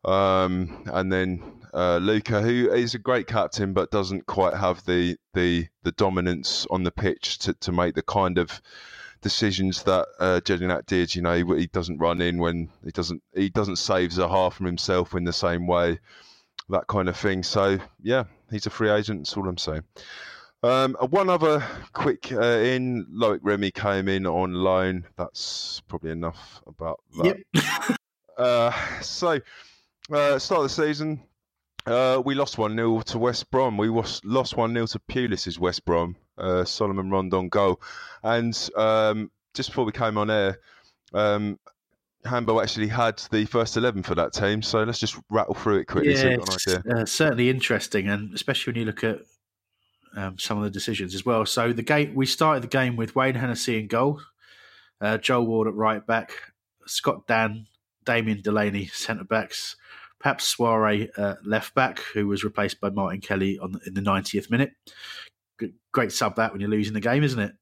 [0.05, 1.43] um, and then
[1.75, 6.67] uh, Luca, who is a great captain but doesn't quite have the the the dominance
[6.71, 8.63] on the pitch to, to make the kind of
[9.21, 11.15] decisions that uh, Jedinak did.
[11.15, 14.67] You know, he, he, doesn't run in when he doesn't he doesn't save Zaha from
[14.67, 15.99] himself in the same way,
[16.69, 17.43] that kind of thing.
[17.43, 19.21] So yeah, he's a free agent.
[19.21, 19.83] That's all I'm saying.
[20.63, 25.05] Um, uh, one other quick uh, in Loic Remy came in on loan.
[25.17, 27.39] That's probably enough about that.
[27.55, 27.99] Yep.
[28.39, 29.41] uh, so,
[30.11, 31.23] uh, start of the season,
[31.87, 33.77] uh, we lost 1 0 to West Brom.
[33.77, 37.81] We was, lost 1 0 to Pulis' West Brom, uh, Solomon Rondon goal.
[38.23, 40.59] And um, just before we came on air,
[41.13, 41.59] um,
[42.25, 44.63] Hambo actually had the first 11 for that team.
[44.63, 46.15] So let's just rattle through it quickly.
[46.15, 49.19] Yeah, it's uh, certainly interesting, and especially when you look at
[50.17, 51.45] um, some of the decisions as well.
[51.45, 54.21] So the game we started the game with Wayne Hennessy in goal,
[55.01, 56.33] uh, Joel Ward at right back,
[56.87, 57.67] Scott Dann,
[58.05, 59.77] Damien Delaney centre backs,
[60.25, 64.01] perhaps Souaré uh, left back, who was replaced by Martin Kelly on the, in the
[64.01, 64.73] 90th minute.
[65.93, 67.53] Great sub that when you're losing the game, isn't it?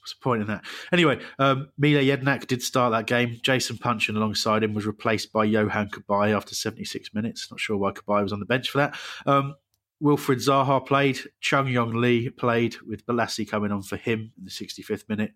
[0.00, 0.64] What's the point in that?
[0.92, 3.40] Anyway, um, Mile Jedinak did start that game.
[3.42, 7.50] Jason Puncheon alongside him was replaced by Johan Cabaye after 76 minutes.
[7.50, 8.96] Not sure why Cabaye was on the bench for that.
[9.26, 9.56] Um,
[10.00, 11.18] Wilfried Zaha played.
[11.40, 15.32] Chung Yong Lee played with Bolasie coming on for him in the 65th minute.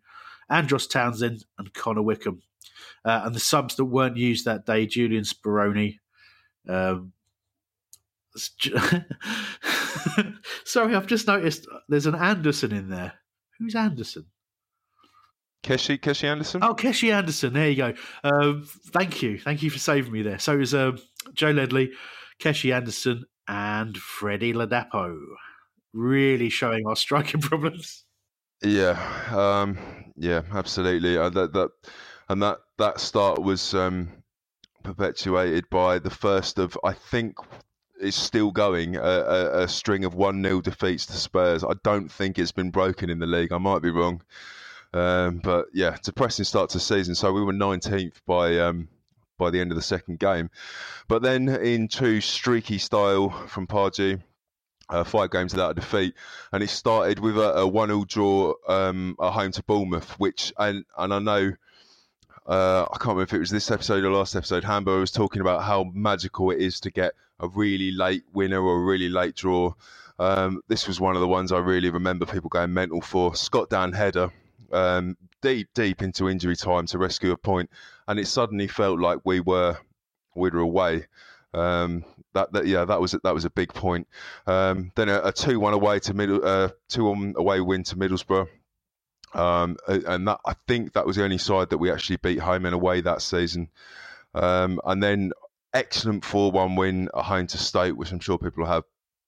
[0.48, 2.40] Andros Townsend and Connor Wickham.
[3.04, 5.96] Uh, and the subs that weren't used that day, Julian Speroni,
[6.68, 7.12] um,
[10.64, 13.14] Sorry, I've just noticed there's an Anderson in there.
[13.58, 14.26] Who's Anderson?
[15.62, 16.62] Keshi Keshi Anderson.
[16.64, 17.52] Oh, Keshi Anderson.
[17.52, 17.92] There you go.
[18.24, 20.38] Um, thank you, thank you for saving me there.
[20.38, 20.98] So it was um,
[21.34, 21.90] Joe Ledley,
[22.40, 25.18] Keshi Anderson, and Freddie Ladapo.
[25.92, 28.04] Really showing our striking problems.
[28.62, 28.98] Yeah,
[29.30, 29.78] um,
[30.16, 31.18] yeah, absolutely.
[31.18, 31.70] Uh, that that
[32.28, 34.19] and that that start was um,
[34.82, 37.36] perpetuated by the first of, I think,
[38.00, 41.62] is still going a, a, a string of one 0 defeats to Spurs.
[41.62, 43.52] I don't think it's been broken in the league.
[43.52, 44.22] I might be wrong,
[44.92, 47.14] um, but yeah, depressing start to the season.
[47.14, 48.88] So we were 19th by um,
[49.38, 50.50] by the end of the second game,
[51.08, 54.20] but then in true streaky style from Pardew,
[54.88, 56.14] uh, five games without a defeat,
[56.52, 60.84] and it started with a, a one-all draw um, at home to Bournemouth, which and
[60.96, 61.52] and I know.
[62.46, 64.64] Uh, I can't remember if it was this episode or last episode.
[64.64, 68.76] Hambo was talking about how magical it is to get a really late winner or
[68.76, 69.72] a really late draw.
[70.18, 73.34] Um, this was one of the ones I really remember people going mental for.
[73.34, 74.30] Scott Dann header,
[74.72, 77.70] um, deep, deep into injury time to rescue a point,
[78.06, 79.78] and it suddenly felt like we were
[80.34, 81.06] we were away.
[81.54, 84.06] Um, that, that yeah, that was that was a big point.
[84.46, 88.48] Um, then a, a two-one away to middle, uh, two-one away win to Middlesbrough.
[89.32, 92.66] Um, and that I think that was the only side that we actually beat home
[92.66, 93.68] and away that season.
[94.34, 95.32] Um, and then
[95.72, 98.84] excellent four-one win at home to Stoke, which I'm sure people have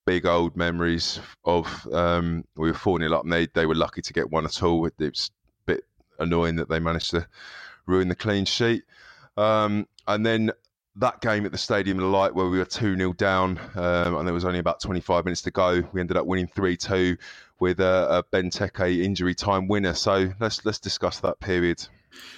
[0.06, 1.86] big old memories of.
[1.92, 4.62] Um, we were four 0 up, and they they were lucky to get one at
[4.62, 4.86] all.
[4.86, 5.30] It, was
[5.66, 5.84] a bit
[6.18, 7.26] annoying that they managed to
[7.86, 8.84] ruin the clean sheet.
[9.36, 10.52] Um, and then
[10.96, 14.16] that game at the Stadium of the Light where we were 2 0 down um,
[14.16, 15.82] and there was only about 25 minutes to go.
[15.92, 17.16] We ended up winning 3 2
[17.60, 19.94] with a, a Benteke injury time winner.
[19.94, 21.86] So let's let's discuss that period.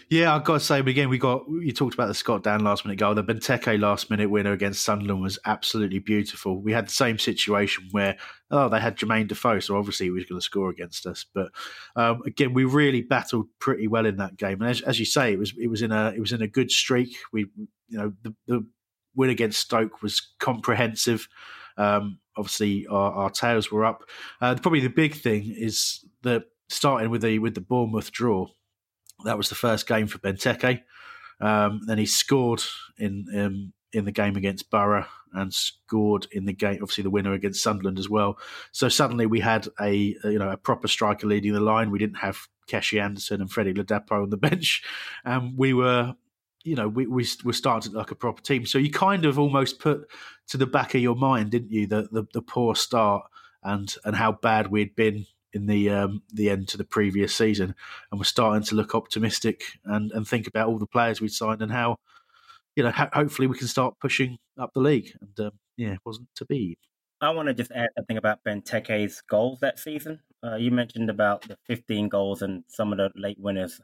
[0.08, 2.84] Yeah, I've got to say, again, we got you talked about the Scott Dann last
[2.84, 3.14] minute goal.
[3.14, 6.60] The Benteke last minute winner against Sunderland was absolutely beautiful.
[6.60, 8.16] We had the same situation where
[8.54, 11.26] oh they had Jermaine Defoe, so obviously he was going to score against us.
[11.34, 11.50] But
[11.96, 14.60] um, again, we really battled pretty well in that game.
[14.60, 16.48] And as, as, you say, it was it was in a it was in a
[16.48, 17.16] good streak.
[17.32, 17.46] We
[17.88, 18.66] you know the, the
[19.14, 21.28] win against Stoke was comprehensive.
[21.76, 24.04] Um, obviously, our, our, tails were up.
[24.40, 28.46] Uh, probably the big thing is that starting with the with the Bournemouth draw
[29.24, 30.82] that was the first game for Benteke.
[31.40, 32.62] Um, then he scored
[32.98, 37.32] in um, in the game against Borough and scored in the game, obviously the winner
[37.32, 38.38] against Sunderland as well.
[38.72, 41.90] So suddenly we had a, you know a proper striker leading the line.
[41.90, 44.82] We didn't have Keshi Anderson and Freddie Ladapo on the bench,
[45.24, 46.14] and we were
[46.62, 48.66] you know we, we were starting like a proper team.
[48.66, 50.08] So you kind of almost put
[50.48, 53.24] to the back of your mind, didn't you, the the, the poor start
[53.62, 57.74] and and how bad we'd been in the um, the end to the previous season,
[58.10, 61.62] and we're starting to look optimistic and, and think about all the players we'd signed
[61.62, 61.96] and how
[62.76, 65.12] you know ho- hopefully we can start pushing up the league.
[65.20, 66.78] And um, yeah, it wasn't to be.
[67.20, 70.20] I want to just add something about Benteke's goals that season.
[70.44, 73.80] Uh, you mentioned about the 15 goals and some of the late winners.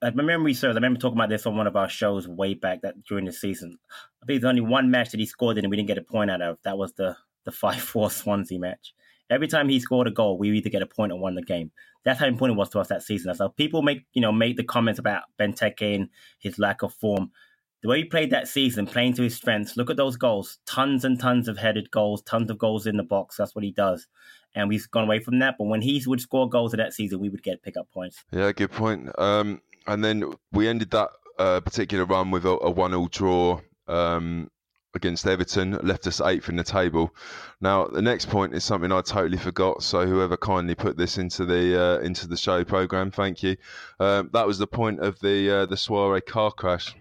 [0.00, 2.54] Uh, my memory serves, I remember talking about this on one of our shows way
[2.54, 3.76] back that during the season.
[4.22, 6.02] I think there's only one match that he scored in and we didn't get a
[6.02, 6.58] point out of.
[6.64, 8.94] That was the the five four Swansea match.
[9.30, 11.72] Every time he scored a goal, we either get a point or won the game.
[12.04, 13.34] That's how important it was to us that season.
[13.34, 17.32] So people make you know make the comments about Benteke and his lack of form.
[17.82, 19.76] The way he played that season, playing to his strengths.
[19.76, 23.04] Look at those goals, tons and tons of headed goals, tons of goals in the
[23.04, 23.36] box.
[23.36, 24.06] That's what he does,
[24.54, 25.56] and we've gone away from that.
[25.58, 28.24] But when he would score goals in that season, we would get pick up points.
[28.32, 29.10] Yeah, good point.
[29.18, 33.60] Um, and then we ended that uh, particular run with a, a one-all draw.
[33.86, 34.50] Um,
[34.94, 37.14] against Everton, left us eighth in the table.
[37.60, 39.82] Now, the next point is something I totally forgot.
[39.82, 43.56] So, whoever kindly put this into the uh, into the show program, thank you.
[44.00, 46.94] Um, that was the point of the uh, the Souaré car crash.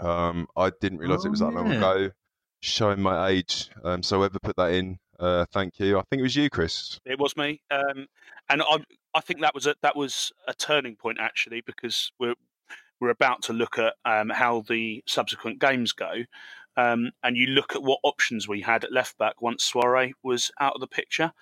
[0.00, 1.58] Um, I didn't realise oh, it was that yeah.
[1.58, 2.10] long ago.
[2.60, 3.70] Showing my age.
[3.84, 5.96] Um, so, whoever put that in, uh, thank you.
[5.96, 6.98] I think it was you, Chris.
[7.04, 8.08] It was me, um,
[8.48, 8.78] and I
[9.14, 12.34] I think that was a that was a turning point actually because we're
[13.00, 16.24] we're about to look at um, how the subsequent games go.
[16.76, 20.50] Um, and you look at what options we had at left back once Souaré was
[20.60, 21.32] out of the picture.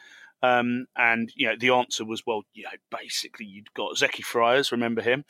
[0.43, 4.73] Um, and you know the answer was well, you know, basically you'd got Zeki Fryers,
[4.73, 5.25] remember him?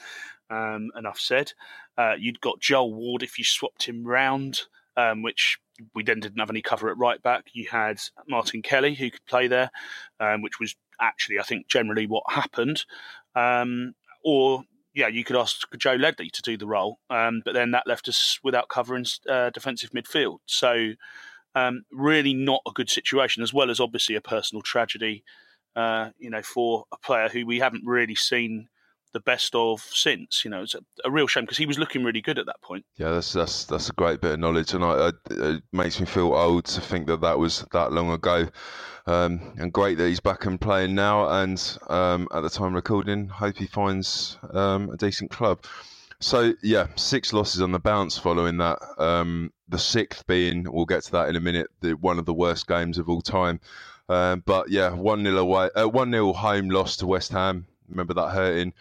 [0.51, 1.53] Um, enough said.
[1.99, 4.61] Uh, you'd got Joel Ward if you swapped him round,
[4.97, 5.59] um, which
[5.95, 7.47] we then didn't have any cover at right back.
[7.53, 9.71] You had Martin Kelly who could play there,
[10.21, 12.85] um, which was actually I think generally what happened.
[13.35, 14.64] Um, or
[14.97, 18.09] yeah, you could ask Joe Ledley to do the role, um, but then that left
[18.09, 20.38] us without covering uh, defensive midfield.
[20.47, 20.92] So,
[21.57, 25.25] um, really not a good situation, as well as obviously a personal tragedy,
[25.75, 28.69] uh, you know, for a player who we haven't really seen
[29.14, 30.45] the best of since.
[30.45, 32.61] You know, it's a, a real shame because he was looking really good at that
[32.61, 32.85] point.
[32.99, 36.05] Yeah, that's that's that's a great bit of knowledge, and I, I, it makes me
[36.05, 38.47] feel old to think that that was that long ago.
[39.09, 41.29] Um, and great that he's back and playing now.
[41.29, 45.65] And um, at the time recording, hope he finds um, a decent club.
[46.21, 48.79] So yeah, six losses on the bounce following that.
[48.98, 52.35] Um, the sixth being, we'll get to that in a minute, the, one of the
[52.35, 53.60] worst games of all time.
[54.08, 57.67] Um, but yeah, one 0 away, uh, one 0 home loss to West Ham.
[57.88, 58.73] Remember that hurting.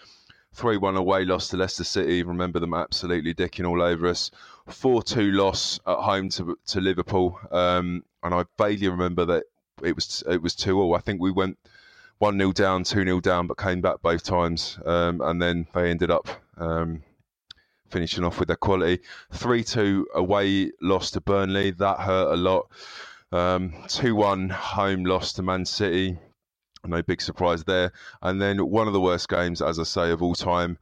[0.53, 2.23] 3 1 away loss to Leicester City.
[2.23, 4.31] Remember them absolutely dicking all over us.
[4.67, 7.39] 4 2 loss at home to, to Liverpool.
[7.51, 9.43] Um, and I vaguely remember that
[9.83, 10.95] it was it was 2 all.
[10.95, 11.57] I think we went
[12.19, 14.79] 1 0 down, 2 0 down, but came back both times.
[14.85, 17.03] Um, and then they ended up um,
[17.89, 19.01] finishing off with their quality.
[19.33, 21.71] 3 2 away loss to Burnley.
[21.71, 22.69] That hurt a lot.
[23.31, 26.17] Um, 2 1 home loss to Man City.
[26.85, 27.91] No big surprise there.
[28.21, 30.77] And then one of the worst games, as I say, of all time.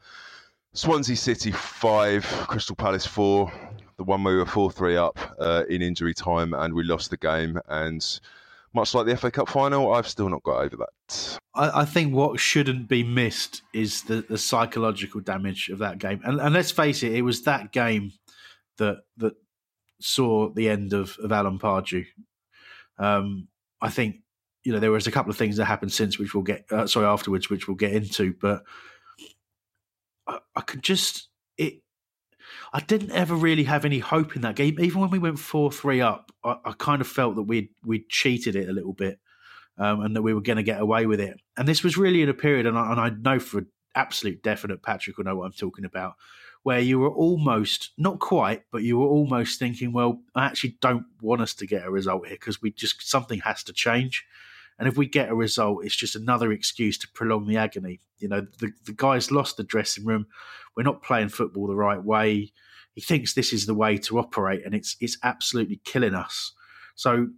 [0.74, 3.51] Swansea City 5, Crystal Palace 4.
[3.97, 7.10] The one where we were 4 3 up uh, in injury time and we lost
[7.10, 7.60] the game.
[7.68, 8.20] And
[8.74, 11.40] much like the FA Cup final, I've still not got over that.
[11.54, 16.22] I, I think what shouldn't be missed is the, the psychological damage of that game.
[16.24, 18.12] And, and let's face it, it was that game
[18.78, 19.34] that that
[20.02, 22.06] saw the end of, of Alan Pardew.
[22.98, 23.48] Um,
[23.82, 24.18] I think
[24.64, 26.88] you know there was a couple of things that happened since, which we'll get uh,
[26.88, 28.34] sorry afterwards, which we'll get into.
[28.42, 28.64] But
[30.28, 31.83] I, I could just it.
[32.76, 34.80] I didn't ever really have any hope in that game.
[34.80, 38.06] Even when we went four three up, I, I kind of felt that we'd we
[38.10, 39.20] cheated it a little bit,
[39.78, 41.40] um, and that we were going to get away with it.
[41.56, 44.82] And this was really in a period, and I, and I know for absolute definite,
[44.82, 46.14] Patrick will know what I'm talking about,
[46.64, 51.06] where you were almost not quite, but you were almost thinking, well, I actually don't
[51.22, 54.26] want us to get a result here because we just something has to change.
[54.84, 58.02] And if we get a result, it's just another excuse to prolong the agony.
[58.20, 60.28] You know, the, the guy's lost the dressing room.
[60.76, 62.52] We're not playing football the right way.
[62.94, 66.52] He thinks this is the way to operate, and it's it's absolutely killing us.
[66.96, 67.30] So,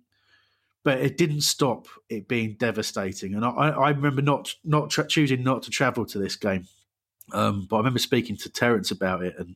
[0.83, 3.35] but it didn't stop it being devastating.
[3.35, 6.65] And I, I remember not not tra- choosing not to travel to this game,
[7.31, 9.55] um, but I remember speaking to Terence about it, and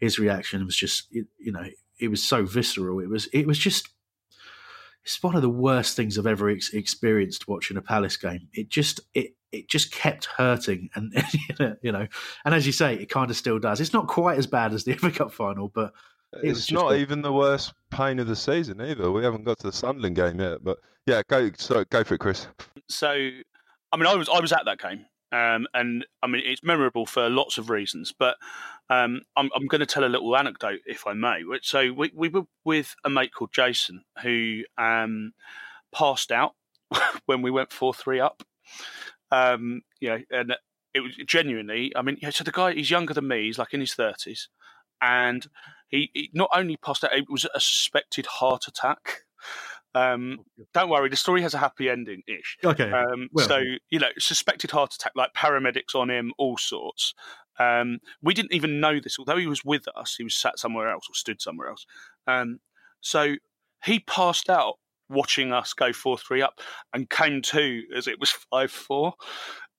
[0.00, 1.66] his reaction was just you know
[2.00, 2.98] it was so visceral.
[2.98, 3.88] It was it was just
[5.04, 8.48] it's one of the worst things I've ever ex- experienced watching a Palace game.
[8.52, 11.12] It just it it just kept hurting, and
[11.82, 12.06] you know,
[12.44, 13.80] and as you say, it kind of still does.
[13.80, 15.92] It's not quite as bad as the FA Cup final, but
[16.34, 16.96] it it's not a...
[16.96, 19.10] even the worst pain of the season either.
[19.10, 22.20] We haven't got to the Sunderland game yet, but yeah, go so go for it,
[22.20, 22.46] Chris.
[22.88, 26.62] So, I mean, I was I was at that game, um, and I mean, it's
[26.62, 28.36] memorable for lots of reasons, but
[28.90, 31.42] um, I'm, I'm going to tell a little anecdote, if I may.
[31.62, 35.32] So we, we were with a mate called Jason who um,
[35.94, 36.54] passed out
[37.26, 38.42] when we went 4 3 up.
[39.30, 40.56] Um, you know, and
[40.92, 43.80] it was genuinely, I mean, so the guy, he's younger than me, he's like in
[43.80, 44.48] his 30s.
[45.00, 45.46] And
[45.88, 49.22] he, he not only passed out, it was a suspected heart attack.
[49.94, 52.58] Um, oh, don't worry, the story has a happy ending ish.
[52.64, 52.90] Okay.
[52.90, 53.60] Um, well, so,
[53.90, 57.14] you know, suspected heart attack, like paramedics on him, all sorts.
[57.58, 60.90] Um, we didn't even know this, although he was with us, he was sat somewhere
[60.90, 61.86] else or stood somewhere else.
[62.26, 62.60] Um,
[63.00, 63.34] so
[63.84, 64.74] he passed out
[65.08, 66.60] watching us go 4 3 up
[66.94, 69.14] and came to as it was 5 4.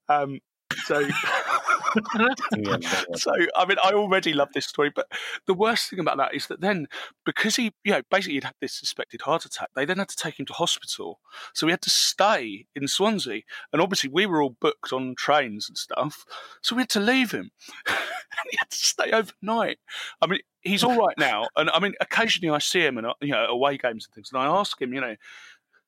[0.10, 0.40] Um,
[0.86, 1.08] so,
[3.16, 5.08] so I mean, I already love this story, but
[5.48, 6.88] the worst thing about that is that then,
[7.26, 10.16] because he, you know, basically he'd had this suspected heart attack, they then had to
[10.16, 11.20] take him to hospital.
[11.54, 13.42] So we had to stay in Swansea,
[13.74, 16.26] and obviously we were all booked on trains and stuff,
[16.62, 17.52] so we had to leave him.
[18.34, 19.78] And he had to stay overnight.
[20.22, 23.34] I mean, he's all right now, and I mean, occasionally I see him and you
[23.34, 25.18] know away games and things, and I ask him, you know,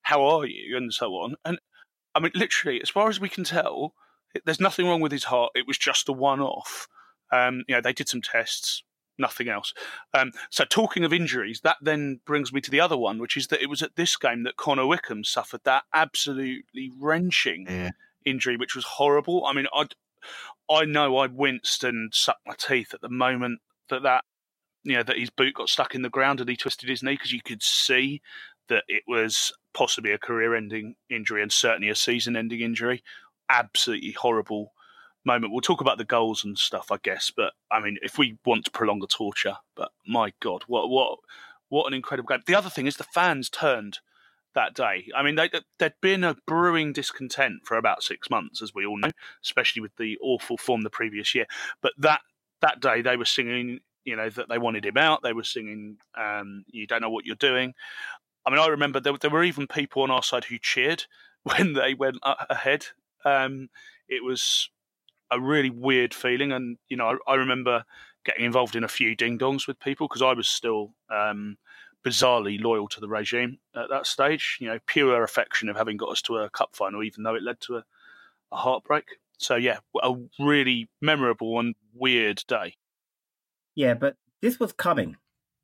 [0.02, 1.58] how are you, and so on, and
[2.14, 3.94] I mean, literally, as far as we can tell
[4.46, 5.52] there's nothing wrong with his heart.
[5.56, 6.88] It was just a one-off.
[7.32, 8.84] Um, you know, they did some tests,
[9.18, 9.74] nothing else.
[10.14, 13.48] Um, so, talking of injuries, that then brings me to the other one, which is
[13.48, 17.92] that it was at this game that Connor Wickham suffered that absolutely wrenching yeah.
[18.26, 19.46] injury, which was horrible.
[19.46, 19.88] I mean, I
[20.70, 23.60] I know I winced and sucked my teeth at the moment
[23.90, 24.24] that that
[24.84, 27.14] you know that his boot got stuck in the ground and he twisted his knee
[27.14, 28.22] because you could see
[28.70, 33.04] that it was possibly a career-ending injury and certainly a season-ending injury
[33.54, 34.74] absolutely horrible
[35.26, 35.54] moment.
[35.54, 37.32] We'll talk about the goals and stuff, I guess.
[37.36, 41.20] But I mean, if we want to prolong the torture, but my God, what what
[41.70, 42.44] what an incredible game!
[42.46, 44.00] The other thing is the fans turned
[44.56, 45.08] that day.
[45.16, 45.50] I mean, they,
[45.80, 49.10] there'd been a brewing discontent for about six months, as we all know,
[49.44, 51.46] especially with the awful form the previous year.
[51.82, 52.22] But that
[52.62, 55.22] that day, they were singing, you know, that they wanted him out.
[55.24, 57.74] They were singing, um, "You don't know what you're doing."
[58.46, 61.06] I mean, I remember there, there were even people on our side who cheered
[61.44, 62.88] when they went ahead
[63.26, 63.70] um,
[64.08, 64.70] it was
[65.32, 67.86] a really weird feeling, and you know, I, I remember
[68.26, 71.58] getting involved in a few ding dongs with people because I was still um,
[72.06, 74.58] bizarrely loyal to the regime at that stage.
[74.60, 77.44] You know, pure affection of having got us to a cup final, even though it
[77.44, 77.84] led to a,
[78.52, 79.06] a heartbreak.
[79.38, 82.76] So yeah, a really memorable and weird day.
[83.76, 85.18] Yeah, but this was coming.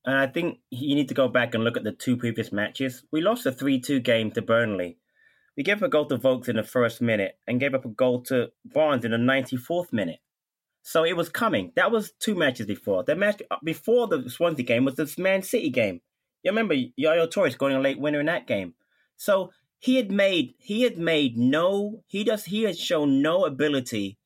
[0.05, 3.03] And I think you need to go back and look at the two previous matches.
[3.12, 4.97] We lost a 3 2 game to Burnley.
[5.60, 7.89] We gave up a goal to Vokes in the first minute and gave up a
[7.89, 10.20] goal to Barnes in the 94th minute.
[10.84, 11.74] So it was coming.
[11.76, 13.03] That was two matches before.
[13.03, 15.99] The match before the Swansea game was the Man City game.
[16.43, 18.74] You remember Yaya Toure scoring a late winner in that game.
[19.18, 24.18] So he had made he had made no he does he had shown no ability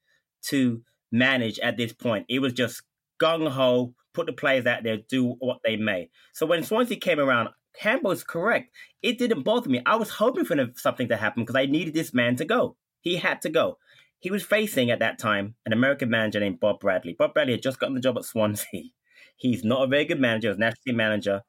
[0.50, 2.28] to manage at this point.
[2.30, 2.84] It was just
[3.20, 6.12] gung ho, put the players out there, do what they may.
[6.32, 7.50] So when Swansea came around,
[7.80, 8.76] Campbell is correct.
[9.02, 9.82] It didn't bother me.
[9.86, 12.78] I was hoping for something to happen because I needed this man to go.
[13.02, 13.78] He had to go.
[14.20, 17.14] He was facing at that time an American manager named Bob Bradley.
[17.18, 18.84] Bob Bradley had just gotten the job at Swansea.
[19.36, 20.48] He's not a very good manager.
[20.48, 21.42] He was national manager.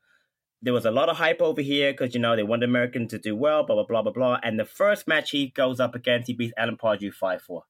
[0.60, 3.18] There was a lot of hype over here because you know they wanted American to
[3.18, 4.40] do well, blah blah blah blah blah.
[4.42, 7.64] And the first match he goes up against, he beats Alan Pardew five four.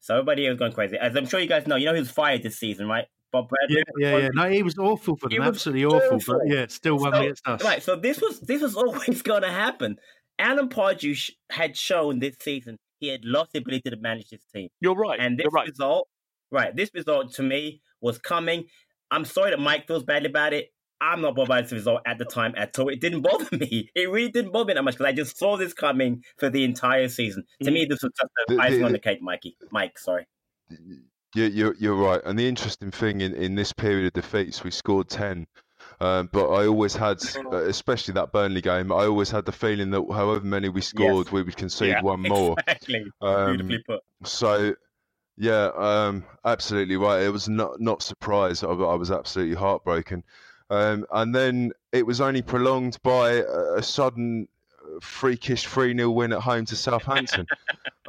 [0.00, 0.98] So everybody was going crazy.
[0.98, 3.06] As I'm sure you guys know, you know he was fired this season, right?
[3.34, 3.82] Bob Bradley.
[3.98, 4.28] Yeah, yeah, yeah.
[4.32, 5.42] No, he was awful for them.
[5.42, 6.18] Absolutely awful.
[6.24, 7.64] But yeah, still won so, against us.
[7.64, 7.82] Right.
[7.82, 9.96] So this was this was always going to happen.
[10.38, 14.40] Alan Pardew sh- had shown this season he had lost the ability to manage his
[14.54, 14.68] team.
[14.80, 15.18] You're right.
[15.18, 15.68] And this right.
[15.68, 16.08] result,
[16.52, 16.74] right?
[16.74, 18.66] This result to me was coming.
[19.10, 20.68] I'm sorry that Mike feels badly about it.
[21.00, 22.88] I'm not bothered by this result at the time at all.
[22.88, 23.90] It didn't bother me.
[23.96, 26.62] It really didn't bother me that much because I just saw this coming for the
[26.62, 27.44] entire season.
[27.64, 27.74] To mm.
[27.74, 29.56] me, this was just the, The- icing the- on the cake, Mikey.
[29.72, 30.26] Mike, sorry.
[31.34, 32.20] You, you're, you're right.
[32.24, 35.46] And the interesting thing in, in this period of defeats, we scored 10.
[36.00, 39.90] Um, but I always had, uh, especially that Burnley game, I always had the feeling
[39.90, 42.56] that however many we scored, we would concede Yeah, one more.
[42.58, 43.04] Exactly.
[43.20, 44.00] Um, Beautifully put.
[44.24, 44.74] So,
[45.36, 47.22] yeah, um, absolutely right.
[47.22, 48.64] It was not not surprised.
[48.64, 50.24] I, I was absolutely heartbroken.
[50.70, 54.48] Um, and then it was only prolonged by a, a sudden
[55.00, 57.46] freakish 3 0 win at home to Southampton.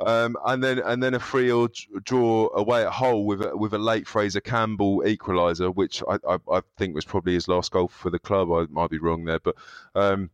[0.05, 1.67] um, and then and then a 3 0
[2.03, 6.37] draw away at Hull with a, with a late Fraser Campbell equaliser, which I, I,
[6.51, 8.51] I think was probably his last goal for the club.
[8.51, 9.39] I might be wrong there.
[9.39, 9.55] But
[9.95, 10.29] um,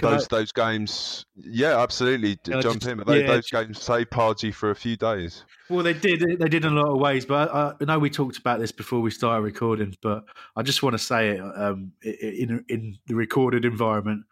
[0.00, 2.38] those I- those games, yeah, absolutely.
[2.44, 2.98] Jump just- in.
[2.98, 5.44] But those, yeah, those games saved Pardew for a few days.
[5.68, 6.20] Well, they did.
[6.38, 8.72] They did in a lot of ways, but I, I know we talked about this
[8.72, 9.94] before we started recording.
[10.02, 10.24] But
[10.56, 14.24] I just want to say it um, in in the recorded environment,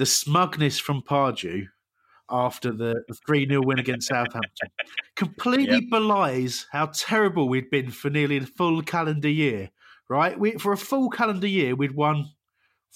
[0.00, 1.66] the smugness from Pardew
[2.30, 4.70] after the three 0 win against Southampton
[5.14, 9.68] completely belies how terrible we'd been for nearly a full calendar year.
[10.08, 12.30] Right, we for a full calendar year we'd won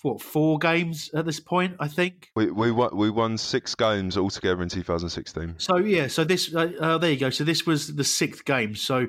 [0.00, 2.30] what four games at this point, I think.
[2.36, 5.56] We we won, we won six games altogether in 2016.
[5.58, 7.28] So yeah, so this uh, uh, there you go.
[7.28, 8.74] So this was the sixth game.
[8.74, 9.08] So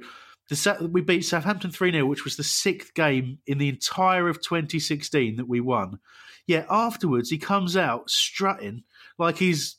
[0.49, 4.41] the we beat Southampton three 0 which was the sixth game in the entire of
[4.41, 5.99] 2016 that we won.
[6.47, 8.83] Yeah, afterwards he comes out strutting
[9.17, 9.77] like he's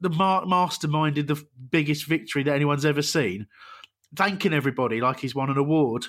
[0.00, 3.46] the ma- masterminded the biggest victory that anyone's ever seen,
[4.16, 6.06] thanking everybody like he's won an award.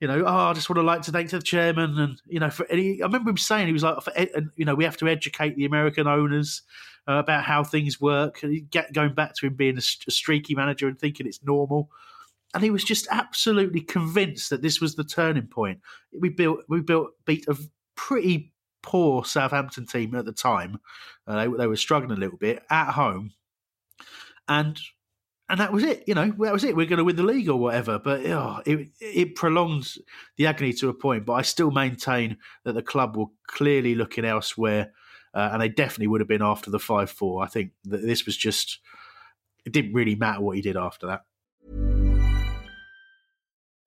[0.00, 2.50] You know, oh, I just want to like to thank the chairman, and you know,
[2.50, 5.08] for he, I remember him saying he was like, and, you know, we have to
[5.08, 6.62] educate the American owners
[7.06, 8.42] uh, about how things work.
[8.42, 11.90] And get going back to him being a streaky manager and thinking it's normal,
[12.54, 15.80] and he was just absolutely convinced that this was the turning point.
[16.18, 17.56] We built, we built, beat a
[17.94, 20.80] pretty poor Southampton team at the time.
[21.26, 23.32] Uh, they, they were struggling a little bit at home,
[24.48, 24.80] and
[25.48, 26.04] and that was it.
[26.06, 26.76] You know, that was it.
[26.76, 27.98] We're going to win the league or whatever.
[27.98, 29.98] But oh, it it prolongs
[30.36, 31.26] the agony to a point.
[31.26, 34.92] But I still maintain that the club were clearly looking elsewhere,
[35.34, 37.42] uh, and they definitely would have been after the five four.
[37.42, 38.78] I think that this was just.
[39.66, 41.24] It didn't really matter what he did after that.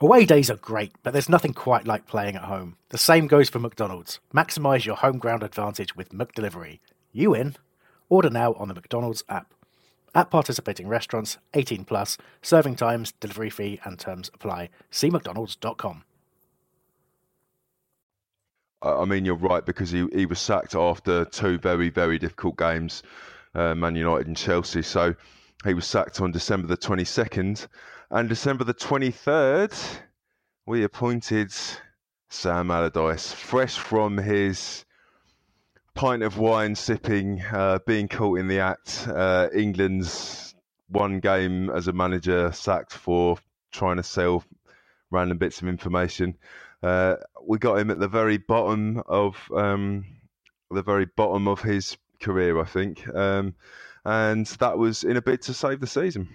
[0.00, 2.76] Away days are great, but there's nothing quite like playing at home.
[2.90, 4.20] The same goes for McDonald's.
[4.32, 6.78] Maximise your home ground advantage with McDelivery.
[7.12, 7.56] You in?
[8.08, 9.52] Order now on the McDonald's app.
[10.14, 14.68] At participating restaurants, 18 plus, serving times, delivery fee, and terms apply.
[14.88, 16.04] See McDonald's.com.
[18.80, 23.02] I mean, you're right because he, he was sacked after two very, very difficult games,
[23.56, 24.82] uh, Man United and Chelsea.
[24.82, 25.16] So
[25.64, 27.66] he was sacked on December the 22nd.
[28.10, 29.78] And December the 23rd,
[30.64, 31.52] we appointed
[32.30, 34.86] Sam Allardyce, fresh from his
[35.94, 39.06] pint of wine sipping, uh, being caught in the act.
[39.06, 40.54] Uh, England's
[40.88, 43.36] one game as a manager sacked for
[43.72, 44.42] trying to sell
[45.10, 46.34] random bits of information.
[46.82, 50.06] Uh, we got him at the very bottom of um,
[50.70, 53.54] the very bottom of his career, I think, um,
[54.06, 56.30] and that was in a bid to save the season.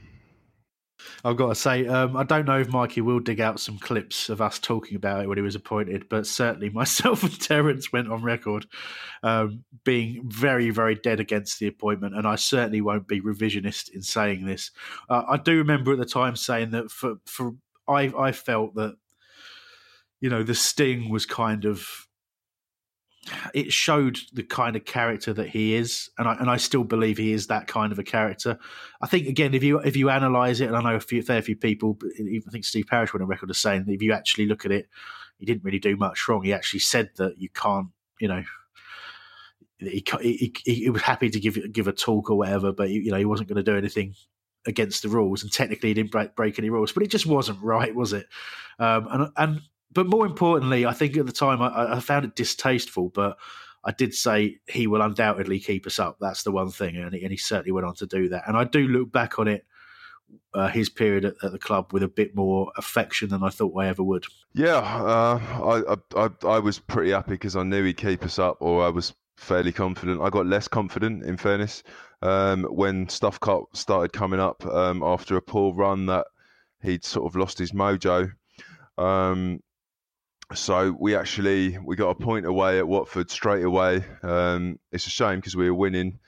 [1.24, 4.30] I've got to say, um, I don't know if Mikey will dig out some clips
[4.30, 8.12] of us talking about it when he was appointed, but certainly myself and Terence went
[8.12, 8.66] on record
[9.24, 14.01] um, being very, very dead against the appointment, and I certainly won't be revisionist in
[14.01, 14.72] saying this.
[15.10, 17.54] Uh, I do remember at the time saying that for for
[17.88, 18.95] I I felt that
[20.24, 22.03] you know, the sting was kind of
[23.53, 27.17] it showed the kind of character that he is, and I and I still believe
[27.17, 28.57] he is that kind of a character.
[29.01, 31.41] I think again, if you if you analyze it, and I know a few fair
[31.41, 34.47] few people, I think Steve Parish went on record as saying that if you actually
[34.47, 34.88] look at it,
[35.38, 36.43] he didn't really do much wrong.
[36.43, 37.88] He actually said that you can't,
[38.19, 38.43] you know.
[39.80, 43.11] He, he, he, he was happy to give give a talk or whatever, but you
[43.11, 44.15] know he wasn't going to do anything
[44.65, 46.91] against the rules, and technically he didn't break, break any rules.
[46.93, 48.28] But it just wasn't right, was it?
[48.80, 49.61] Um, and and
[49.94, 53.38] but more importantly, I think at the time I, I, found it distasteful, but
[53.84, 56.18] I did say he will undoubtedly keep us up.
[56.20, 58.44] That's the one thing, and he, and he certainly went on to do that.
[58.48, 59.66] And I do look back on it,
[60.54, 63.78] uh, his period at, at, the club, with a bit more affection than I thought
[63.78, 64.26] I ever would.
[64.54, 65.39] Yeah, uh,
[66.16, 68.89] I, I, I was pretty happy because I knew he'd keep us up, or I
[68.89, 70.22] was fairly confident.
[70.22, 71.84] I got less confident, in fairness,
[72.22, 73.39] um, when stuff
[73.74, 76.28] started coming up um, after a poor run that
[76.82, 78.32] he'd sort of lost his mojo.
[78.98, 79.60] Um,
[80.54, 84.04] so we actually we got a point away at Watford straight away.
[84.22, 86.20] Um, it's a shame because we were winning.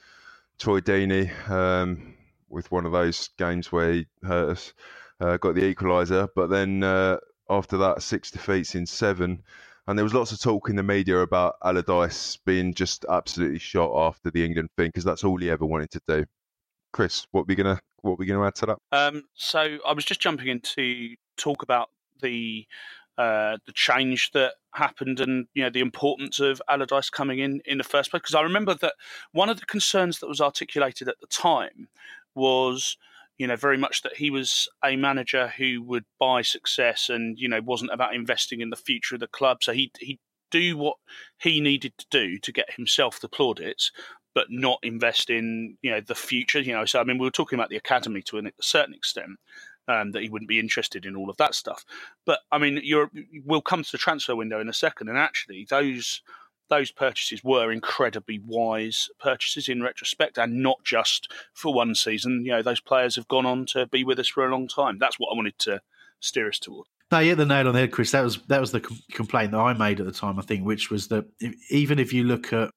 [0.57, 2.15] Troy Deeney um,
[2.49, 4.73] with one of those games where he hurt us,
[5.19, 6.29] uh, got the equaliser.
[6.33, 7.17] But then uh,
[7.49, 9.43] after that, six defeats in seven,
[9.87, 13.91] and there was lots of talk in the media about Allardyce being just absolutely shot
[13.95, 16.25] after the England thing because that's all he ever wanted to do.
[16.93, 18.77] Chris, what we gonna what we gonna add to that?
[18.91, 21.89] Um, so I was just jumping in to talk about
[22.21, 22.65] the
[23.17, 27.77] uh, the change that happened and you know the importance of Allardyce coming in in
[27.77, 28.21] the first place.
[28.21, 28.95] Because I remember that
[29.31, 31.87] one of the concerns that was articulated at the time
[32.35, 32.97] was
[33.37, 37.47] you know very much that he was a manager who would buy success and you
[37.47, 39.57] know wasn't about investing in the future of the club.
[39.61, 40.19] So he he
[40.51, 40.97] do what
[41.39, 43.91] he needed to do to get himself the plaudits,
[44.33, 46.59] but not invest in you know the future.
[46.59, 49.39] You know, so I mean, we were talking about the academy to a certain extent,
[49.87, 51.85] um, that he wouldn't be interested in all of that stuff.
[52.25, 53.09] But I mean, you're,
[53.45, 56.21] we'll come to the transfer window in a second, and actually, those
[56.67, 62.43] those purchases were incredibly wise purchases in retrospect, and not just for one season.
[62.45, 64.97] You know, those players have gone on to be with us for a long time.
[64.99, 65.81] That's what I wanted to
[66.19, 66.87] steer us toward.
[67.11, 68.11] No, you hit the nail on the head, Chris.
[68.11, 68.81] That was that was the
[69.11, 70.39] complaint that I made at the time.
[70.39, 71.25] I think, which was that
[71.69, 72.71] even if you look at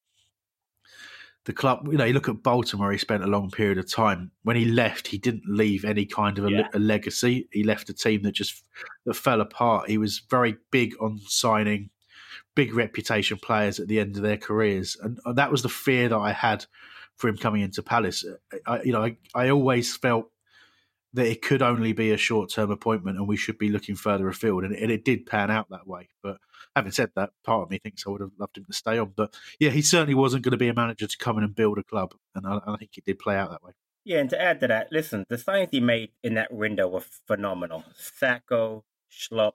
[1.45, 4.31] the club, you know, you look at Baltimore, he spent a long period of time.
[4.43, 6.69] When he left, he didn't leave any kind of a, yeah.
[6.75, 7.49] a, legacy.
[7.53, 8.63] He left a team that just
[9.07, 9.89] that fell apart.
[9.89, 11.91] He was very big on signing
[12.55, 16.09] big reputation players at the end of their careers, and, and that was the fear
[16.09, 16.67] that I had
[17.17, 18.25] for him coming into Palace.
[18.67, 20.31] I, you know, I, I always felt
[21.15, 24.29] that it could only be a short term appointment, and we should be looking further
[24.29, 26.09] afield, and, and it did pan out that way.
[26.23, 26.39] But
[26.77, 29.13] having said that, part of me thinks I would have loved him to stay on.
[29.17, 31.79] But yeah, he certainly wasn't going to be a manager to come in and build
[31.79, 33.73] a club, and I, I think it did play out that way.
[34.05, 37.03] Yeah, and to add to that, listen, the signings he made in that window were
[37.27, 37.85] phenomenal.
[38.23, 39.53] Sakho, Schlupp,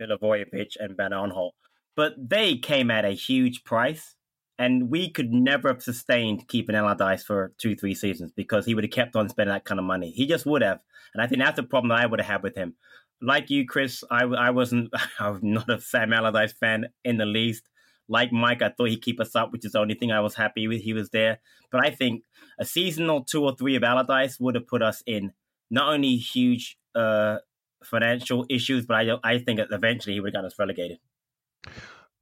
[0.00, 1.50] Milivojevic, and Van Aanholt.
[1.96, 4.16] But they came at a huge price,
[4.60, 8.84] and we could never have sustained keeping Allardyce for two, three seasons because he would
[8.84, 10.10] have kept on spending that kind of money.
[10.10, 10.78] He just would have.
[11.14, 12.76] And I think that's the problem that I would have had with him
[13.22, 17.64] like you, Chris, I, I wasn't, I'm not a Sam Allardyce fan in the least.
[18.08, 20.34] Like Mike, I thought he'd keep us up, which is the only thing I was
[20.34, 20.80] happy with.
[20.80, 21.38] He was there.
[21.70, 22.24] But I think
[22.58, 25.32] a season or two or three of Allardyce would have put us in
[25.70, 27.36] not only huge uh,
[27.84, 30.98] financial issues, but I, I think eventually he would have got us relegated.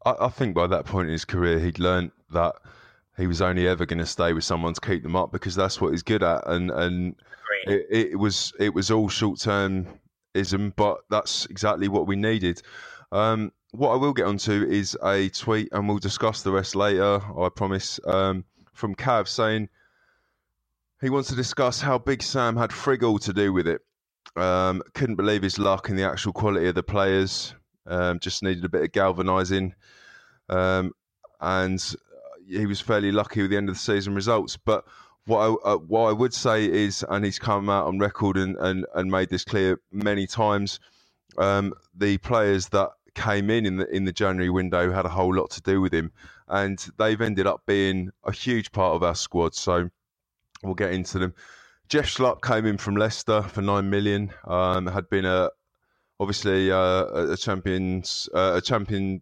[0.05, 2.55] I, I think by that point in his career, he'd learned that
[3.17, 5.81] he was only ever going to stay with someone to keep them up because that's
[5.81, 7.17] what he's good at, and and
[7.67, 9.87] it, it, was it was all short term
[10.35, 12.63] ism, but that's exactly what we needed.
[13.11, 17.21] Um, what I will get onto is a tweet, and we'll discuss the rest later.
[17.37, 17.99] I promise.
[18.07, 18.45] Um,
[18.79, 19.69] from Cav saying
[21.01, 23.83] he wants to discuss how Big Sam had frig all to do with it.
[24.37, 27.55] Um, couldn't believe his luck and the actual quality of the players.
[27.89, 29.75] Um, just needed a bit of galvanising,
[30.49, 30.93] um,
[31.41, 31.83] and
[32.47, 34.57] he was fairly lucky with the end of the season results.
[34.57, 34.85] But
[35.27, 38.57] what I, uh, what I would say is, and he's come out on record and,
[38.57, 40.81] and, and made this clear many times,
[41.37, 45.35] um, the players that came in in the in the January window had a whole
[45.35, 46.13] lot to do with him,
[46.49, 49.55] and they've ended up being a huge part of our squad.
[49.55, 49.91] So
[50.63, 51.35] we'll get into them.
[51.89, 54.31] Jeff Schlupp came in from Leicester for nine million.
[54.45, 55.51] Um, had been a
[56.21, 59.21] obviously uh, a champions uh, a champion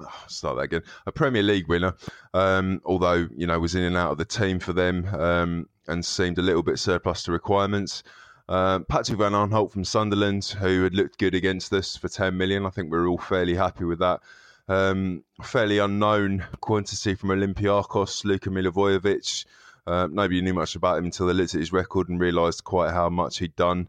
[0.28, 0.82] start that again.
[1.06, 1.94] A Premier League winner,
[2.34, 6.04] um, although you know was in and out of the team for them um, and
[6.04, 8.02] seemed a little bit surplus to requirements.
[8.48, 12.64] Um, Patrick Van Aanholt from Sunderland, who had looked good against us for 10 million.
[12.64, 14.20] I think we are all fairly happy with that.
[14.68, 19.44] Um, fairly unknown quantity from Olympiacos, Luka Milivojevic.
[19.86, 22.90] Uh, nobody knew much about him until they looked at his record and realised quite
[22.90, 23.88] how much he'd done.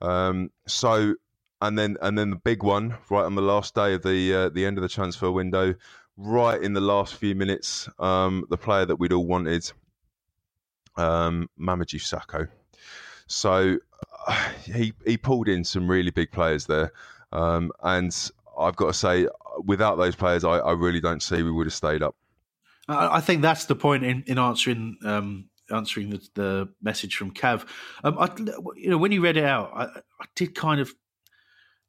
[0.00, 1.14] Um, so
[1.62, 4.48] and then and then the big one right on the last day of the uh,
[4.50, 5.74] the end of the transfer window,
[6.16, 9.70] right in the last few minutes, um, the player that we'd all wanted,
[10.96, 12.48] um, Mamadou Sakho.
[13.28, 13.78] So
[14.26, 16.92] uh, he he pulled in some really big players there,
[17.30, 18.14] um, and
[18.58, 19.28] I've got to say,
[19.64, 22.16] without those players, I, I really don't see we would have stayed up.
[22.88, 27.66] I think that's the point in in answering um, answering the, the, message from Cav.
[28.04, 28.28] Um, I,
[28.76, 30.92] you know, when you read it out, I, I, did kind of,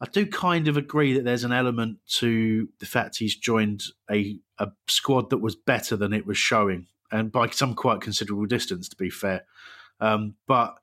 [0.03, 4.37] I do kind of agree that there's an element to the fact he's joined a
[4.59, 8.89] a squad that was better than it was showing, and by some quite considerable distance,
[8.89, 9.45] to be fair.
[10.01, 10.75] Um, but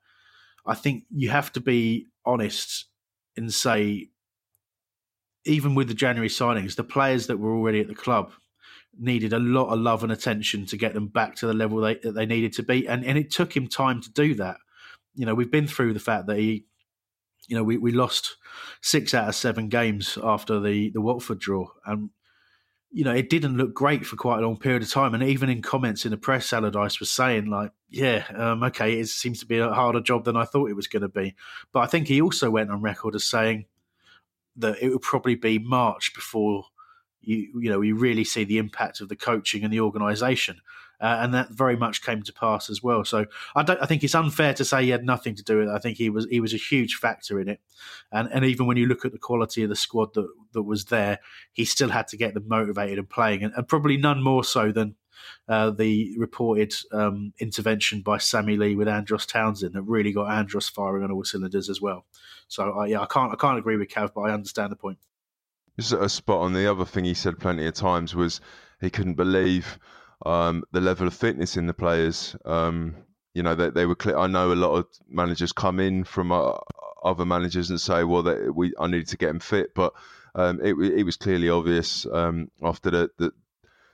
[0.65, 2.87] I think you have to be honest
[3.37, 4.09] and say,
[5.45, 8.31] even with the January signings, the players that were already at the club
[8.97, 11.95] needed a lot of love and attention to get them back to the level they,
[11.95, 14.57] that they needed to be, and and it took him time to do that.
[15.13, 16.65] You know, we've been through the fact that he,
[17.47, 18.37] you know, we, we lost
[18.81, 22.09] six out of seven games after the the Watford draw, and
[22.91, 25.13] you know, it didn't look great for quite a long period of time.
[25.13, 29.07] And even in comments in the press, Allardyce was saying, like, yeah, um, okay, it
[29.07, 31.35] seems to be a harder job than I thought it was going to be.
[31.71, 33.65] But I think he also went on record as saying
[34.57, 36.65] that it would probably be March before
[37.21, 40.59] you you know you really see the impact of the coaching and the organisation,
[41.01, 43.03] uh, and that very much came to pass as well.
[43.03, 43.25] So
[43.55, 45.71] I don't I think it's unfair to say he had nothing to do with it.
[45.71, 47.59] I think he was he was a huge factor in it,
[48.11, 50.85] and and even when you look at the quality of the squad that that was
[50.85, 51.19] there,
[51.51, 54.71] he still had to get them motivated and playing, and, and probably none more so
[54.71, 54.95] than.
[55.47, 60.67] Uh, the reported um, intervention by Sammy Lee with Andros Townsend that really got Andros
[60.67, 62.05] firing on all cylinders as well.
[62.47, 64.97] So uh, yeah, I can't I can't agree with Cav, but I understand the point.
[65.77, 68.41] Just a spot on the other thing he said plenty of times was
[68.79, 69.77] he couldn't believe
[70.25, 72.35] um, the level of fitness in the players.
[72.45, 72.95] Um,
[73.33, 74.17] you know, they, they were clear.
[74.17, 76.53] I know a lot of managers come in from uh,
[77.03, 79.93] other managers and say, well, they, we I needed to get them fit, but
[80.35, 83.31] um, it, it was clearly obvious um, after the, the,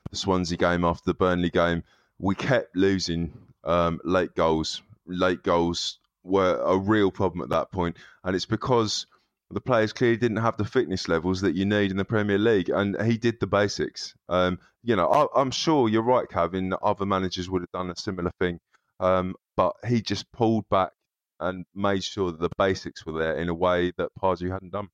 [0.10, 1.84] the Swansea game, after the Burnley game,
[2.20, 4.82] we kept losing um, late goals.
[5.06, 9.06] Late goals were a real problem at that point, and it's because
[9.52, 12.70] the players clearly didn't have the fitness levels that you need in the Premier League,
[12.70, 14.14] and he did the basics.
[14.28, 16.74] Um, you know, I, am sure you're right, Kevin.
[16.82, 18.60] Other managers would have done a similar thing,
[19.00, 20.92] um, but he just pulled back
[21.40, 24.90] and made sure that the basics were there in a way that Pardew hadn't done.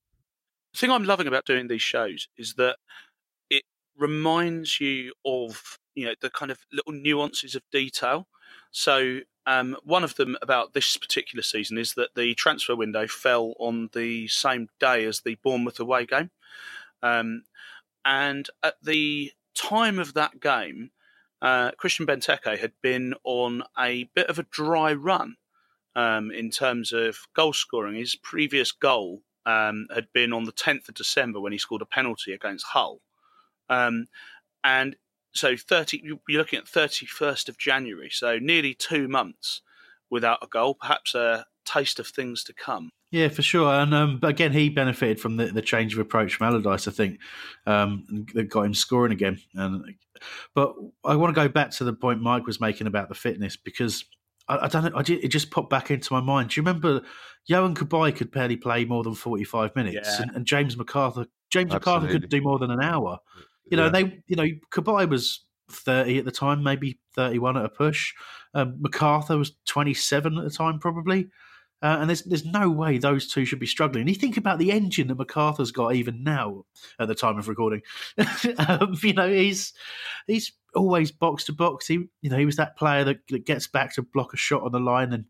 [0.74, 2.78] The thing I'm loving about doing these shows is that
[3.50, 3.64] it
[3.98, 8.28] reminds you of you know the kind of little nuances of detail.
[8.74, 13.54] So um, one of them about this particular season is that the transfer window fell
[13.60, 16.32] on the same day as the Bournemouth away game.
[17.02, 17.44] Um,
[18.04, 20.92] and at the time of that game,
[21.42, 25.36] uh, Christian Benteke had been on a bit of a dry run
[25.96, 27.96] um, in terms of goal scoring.
[27.96, 31.86] His previous goal um, had been on the 10th of December when he scored a
[31.86, 33.02] penalty against Hull.
[33.70, 34.08] Um,
[34.64, 34.96] and
[35.34, 39.62] so 30 you're looking at 31st of January so nearly 2 months
[40.10, 44.20] without a goal perhaps a taste of things to come yeah for sure and um,
[44.20, 47.20] but again he benefited from the, the change of approach from Allardyce I think
[47.66, 49.96] um, that got him scoring again and
[50.54, 50.74] but
[51.04, 54.06] I want to go back to the point Mike was making about the fitness because
[54.48, 57.02] I, I don't know I it just popped back into my mind do you remember
[57.50, 60.24] Yohan Cabaye could barely play more than 45 minutes yeah.
[60.24, 62.08] and, and James McArthur James Absolutely.
[62.08, 63.20] McArthur could do more than an hour
[63.70, 63.90] you know, yeah.
[63.90, 68.14] they you know Cabaye was thirty at the time, maybe thirty one at a push.
[68.54, 71.30] Um, McArthur was twenty seven at the time, probably.
[71.84, 74.04] Uh, and there's there's no way those two should be struggling.
[74.04, 76.64] And you think about the engine that McArthur's got even now
[76.98, 77.82] at the time of recording.
[78.70, 79.74] um, you know, he's
[80.26, 81.88] he's always box to box.
[81.88, 84.64] He you know he was that player that, that gets back to block a shot
[84.64, 85.26] on the line, and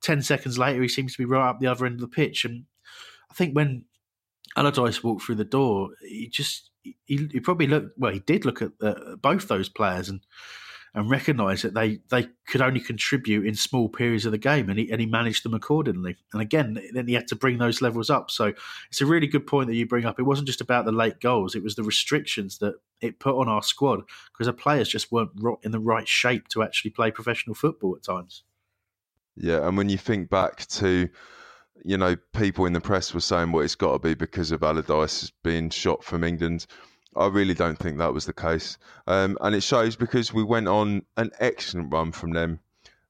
[0.00, 2.46] ten seconds later he seems to be right up the other end of the pitch.
[2.46, 2.64] And
[3.30, 3.84] I think when
[4.56, 8.12] Allardyce walked through the door, he just he, he probably looked well.
[8.12, 8.72] He did look at
[9.20, 10.20] both those players and
[10.94, 14.78] and recognise that they they could only contribute in small periods of the game, and
[14.78, 16.16] he and he managed them accordingly.
[16.32, 18.30] And again, then he had to bring those levels up.
[18.30, 18.52] So
[18.90, 20.18] it's a really good point that you bring up.
[20.18, 23.48] It wasn't just about the late goals; it was the restrictions that it put on
[23.48, 25.30] our squad because the players just weren't
[25.62, 28.42] in the right shape to actually play professional football at times.
[29.34, 31.08] Yeah, and when you think back to
[31.84, 34.62] you know, people in the press were saying, well, it's got to be because of
[34.62, 36.66] Allardyce being shot from England.
[37.14, 38.78] I really don't think that was the case.
[39.06, 42.60] Um, and it shows because we went on an excellent run from them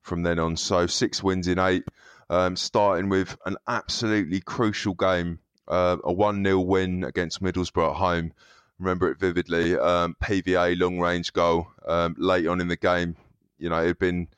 [0.02, 0.56] from then on.
[0.56, 1.84] So six wins in eight,
[2.28, 7.96] um, starting with an absolutely crucial game, uh, a 1 0 win against Middlesbrough at
[7.96, 8.32] home.
[8.78, 9.78] Remember it vividly.
[9.78, 13.16] Um, PVA long range goal um, late on in the game.
[13.58, 14.28] You know, it had been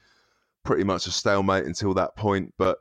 [0.65, 2.53] pretty much a stalemate until that point.
[2.59, 2.79] But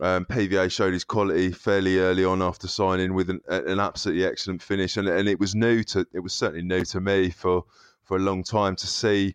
[0.00, 4.62] um, PVA showed his quality fairly early on after signing with an, an absolutely excellent
[4.62, 7.64] finish, and, and it was new to it was certainly new to me for
[8.04, 9.34] for a long time to see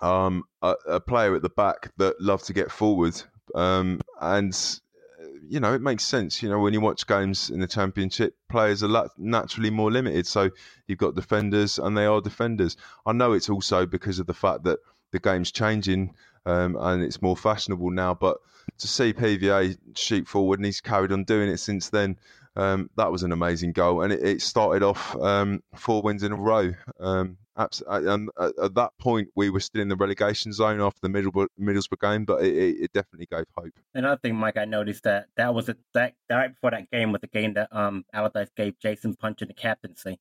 [0.00, 3.20] um, a, a, player at the back that loved to get forward,
[3.54, 4.80] um, and
[5.48, 6.42] you know it makes sense.
[6.42, 10.50] You know when you watch games in the championship, players are naturally more limited, so
[10.86, 12.76] you've got defenders, and they are defenders.
[13.06, 14.80] I know it's also because of the fact that
[15.12, 18.14] the game's changing um, and it's more fashionable now.
[18.14, 18.38] But
[18.78, 22.18] to see PVA shoot forward, and he's carried on doing it since then,
[22.56, 24.02] um, that was an amazing goal.
[24.02, 26.72] And it, it started off um, four wins in a row.
[26.98, 31.46] Um, and at that point, we were still in the relegation zone after the Middlesbrough,
[31.58, 33.72] Middlesbrough game, but it, it, definitely gave hope.
[33.94, 37.22] Another thing, Mike, I noticed that that was a, that right before that game was
[37.22, 40.20] the game that um Allardyce gave Jason Puncheon the captaincy.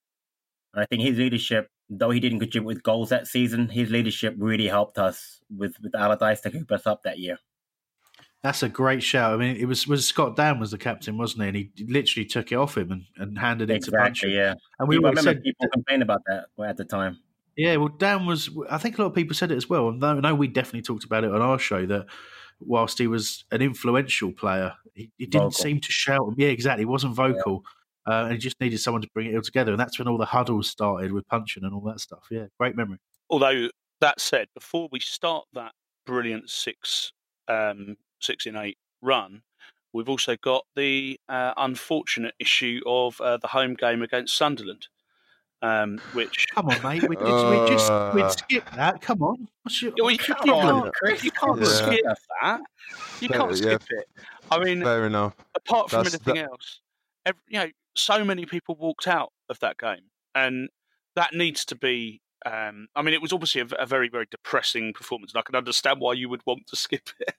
[0.74, 4.36] And I think his leadership though he didn't contribute with goals that season, his leadership
[4.38, 7.38] really helped us with with Allardyce to keep us up that year.
[8.46, 9.34] That's a great shout.
[9.34, 11.48] I mean, it was was Scott Dann was the captain, wasn't he?
[11.48, 14.88] And he literally took it off him and, and handed it exactly, to Yeah, and
[14.88, 17.18] we remember said, people complained about that at the time.
[17.58, 18.52] Yeah, well, Dann was.
[18.70, 19.90] I think a lot of people said it as well.
[19.90, 22.06] And I know we definitely talked about it on our show that
[22.60, 25.64] whilst he was an influential player, he, he didn't vocal.
[25.64, 26.36] seem to shout.
[26.38, 26.82] Yeah, exactly.
[26.82, 27.64] He wasn't vocal.
[27.64, 27.70] Yeah
[28.08, 29.72] uh, and he just needed someone to bring it all together.
[29.72, 32.28] And that's when all the huddles started with Puncheon and all that stuff.
[32.30, 33.00] Yeah, great memory.
[33.30, 33.70] Although
[34.02, 35.72] that said, before we start that
[36.06, 37.12] brilliant six
[37.48, 39.42] um, six in eight run,
[39.94, 44.88] we've also got the uh, unfortunate issue of uh, the home game against Sunderland.
[45.62, 48.30] Um, which come on, mate, we, we just we uh.
[48.30, 49.02] skip that.
[49.02, 49.48] Come on,
[49.82, 51.66] your, well, you, come on, Chris, you can't yeah.
[51.66, 52.06] skip
[52.42, 52.62] that.
[53.22, 54.00] You can't skip yeah.
[54.00, 54.08] it.
[54.52, 55.34] I mean, fair enough.
[55.56, 56.52] Apart from That's, anything that...
[56.52, 56.82] else,
[57.26, 60.70] every, you know, so many people walked out of that game, and
[61.16, 62.22] that needs to be.
[62.46, 65.56] Um, I mean, it was obviously a, a, very, very depressing performance, and I can
[65.56, 67.34] understand why you would want to skip it.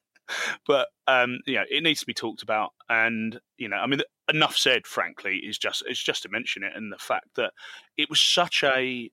[0.66, 4.00] But um, you know, it needs to be talked about, and you know, I mean,
[4.32, 4.86] enough said.
[4.86, 7.52] Frankly, is just is just to mention it, and the fact that
[7.96, 9.10] it was such a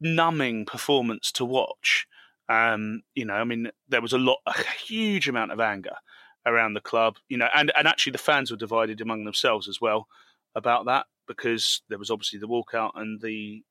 [0.00, 2.06] numbing performance to watch.
[2.48, 4.54] Um, you know, I mean, there was a lot, a
[4.84, 5.96] huge amount of anger
[6.44, 9.80] around the club, you know, and, and actually the fans were divided among themselves as
[9.80, 10.08] well
[10.56, 13.62] about that because there was obviously the walkout and the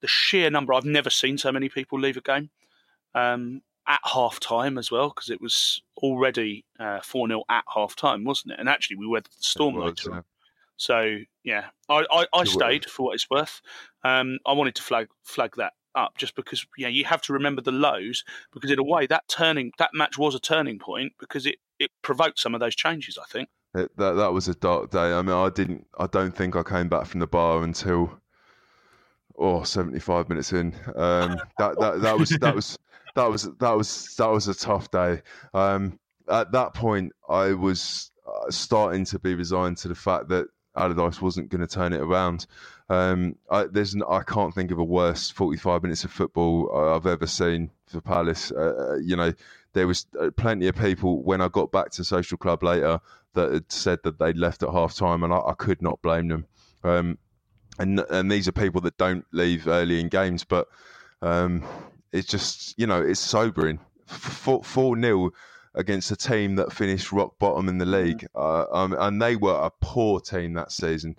[0.00, 0.72] the sheer number.
[0.74, 2.50] I've never seen so many people leave a game
[3.14, 7.64] um, at half time as well because it was already uh, 4 uh, 0 at
[7.74, 8.60] half time, wasn't it?
[8.60, 10.20] And actually, we weathered the storm was, later yeah.
[10.76, 13.60] So, yeah, I, I, I stayed for what it's worth.
[14.04, 17.32] Um, I wanted to flag flag that up just because you know you have to
[17.32, 18.22] remember the lows
[18.52, 21.90] because in a way that turning that match was a turning point because it it
[22.02, 23.18] provoked some of those changes.
[23.20, 25.12] I think it, that that was a dark day.
[25.12, 25.86] I mean, I didn't.
[25.98, 28.20] I don't think I came back from the bar until
[29.36, 30.74] oh 75 minutes in.
[30.94, 32.78] Um, that that that was that was
[33.18, 35.22] that was that was that was a tough day.
[35.52, 35.98] Um,
[36.30, 40.46] at that point, I was uh, starting to be resigned to the fact that
[40.76, 42.46] Allardyce wasn't going to turn it around.
[42.88, 47.26] Um, I, there's I can't think of a worse 45 minutes of football I've ever
[47.26, 48.52] seen for Palace.
[48.52, 49.32] Uh, uh, you know,
[49.72, 53.00] there was uh, plenty of people when I got back to Social Club later
[53.34, 56.28] that had said that they'd left at half time, and I, I could not blame
[56.28, 56.46] them.
[56.84, 57.18] Um,
[57.80, 60.68] and and these are people that don't leave early in games, but
[61.20, 61.64] um,
[62.12, 63.78] it's just you know it's sobering.
[64.06, 65.30] Four, four nil
[65.74, 69.54] against a team that finished rock bottom in the league, uh, um, and they were
[69.54, 71.14] a poor team that season.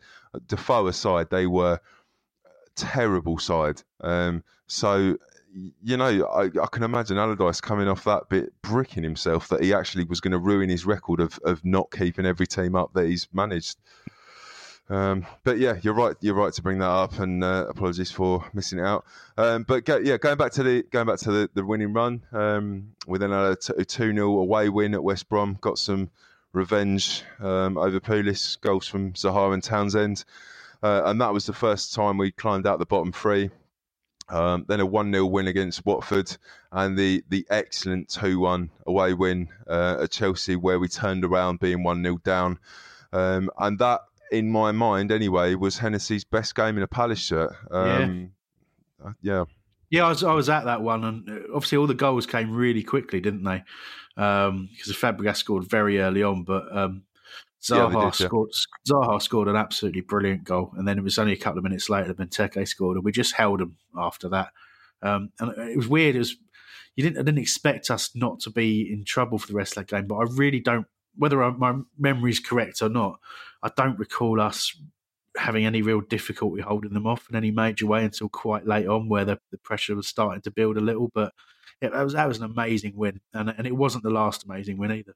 [0.47, 3.83] Defoe aside, they were a terrible side.
[4.01, 5.17] Um, so
[5.81, 9.73] you know, I, I, can imagine Allardyce coming off that bit, bricking himself that he
[9.73, 13.07] actually was going to ruin his record of, of not keeping every team up that
[13.07, 13.77] he's managed.
[14.89, 16.15] Um, but yeah, you're right.
[16.19, 19.05] You're right to bring that up, and uh, apologies for missing it out.
[19.37, 22.23] Um, but go, yeah, going back to the going back to the, the winning run,
[22.31, 25.57] um, we then had a two 0 away win at West Brom.
[25.61, 26.09] Got some
[26.53, 30.25] revenge um, over Pulis, goals from Zaha and Townsend,
[30.81, 33.51] uh, and that was the first time we climbed out the bottom three.
[34.29, 36.35] Um, then a 1 0 win against Watford,
[36.71, 41.59] and the, the excellent 2 1 away win uh, at Chelsea, where we turned around
[41.59, 42.59] being 1 0 down.
[43.11, 44.01] Um, and that,
[44.31, 47.53] in my mind anyway, was Hennessey's best game in a Palace shirt.
[47.71, 48.31] Um,
[48.99, 49.07] yeah.
[49.07, 49.43] Uh, yeah.
[49.91, 52.51] Yeah, I was, I was at that one, and uh, obviously all the goals came
[52.51, 53.63] really quickly, didn't they?
[54.15, 57.03] Because um, Fabregas scored very early on, but um,
[57.61, 58.51] Zaha yeah, did, scored.
[58.85, 58.93] Yeah.
[58.93, 61.89] Zaha scored an absolutely brilliant goal, and then it was only a couple of minutes
[61.89, 64.49] later that Benteke scored, and we just held them after that.
[65.01, 66.15] Um, and it was weird.
[66.15, 66.35] It was
[66.95, 69.87] you didn't I didn't expect us not to be in trouble for the rest of
[69.87, 70.87] that game, but I really don't.
[71.15, 73.19] Whether my memory is correct or not,
[73.61, 74.75] I don't recall us
[75.37, 79.09] having any real difficulty holding them off in any major way until quite late on,
[79.09, 81.09] where the, the pressure was starting to build a little.
[81.13, 81.33] But
[81.81, 84.77] yeah, that was that was an amazing win, and and it wasn't the last amazing
[84.77, 85.15] win either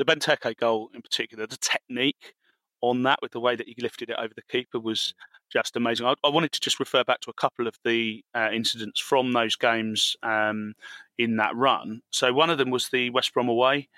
[0.00, 2.34] the Benteke goal in particular, the technique
[2.80, 5.12] on that with the way that he lifted it over the keeper was
[5.52, 6.06] just amazing.
[6.06, 9.32] I, I wanted to just refer back to a couple of the uh, incidents from
[9.32, 10.72] those games um,
[11.18, 12.00] in that run.
[12.10, 13.90] So one of them was the West Brom away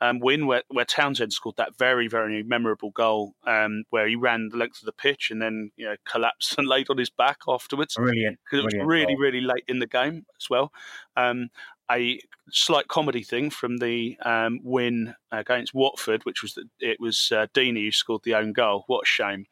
[0.00, 4.48] um, win where, where Townsend scored that very, very memorable goal um, where he ran
[4.50, 7.38] the length of the pitch and then you know collapsed and laid on his back
[7.48, 7.94] afterwards.
[7.94, 8.38] Brilliant.
[8.44, 9.22] Because it was really, goal.
[9.22, 10.72] really late in the game as well.
[11.16, 11.50] Um,
[11.90, 12.20] a
[12.50, 17.46] slight comedy thing from the um, win against Watford, which was that it was uh,
[17.54, 18.84] Deeney who scored the own goal.
[18.86, 19.46] What a shame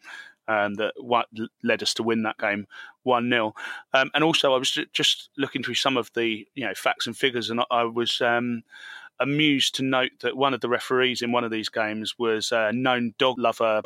[0.48, 1.26] um, that what
[1.62, 2.66] led us to win that game
[3.02, 3.54] one 0
[3.94, 7.16] um, And also, I was just looking through some of the you know facts and
[7.16, 8.62] figures, and I was um,
[9.20, 12.72] amused to note that one of the referees in one of these games was a
[12.72, 13.82] known dog lover.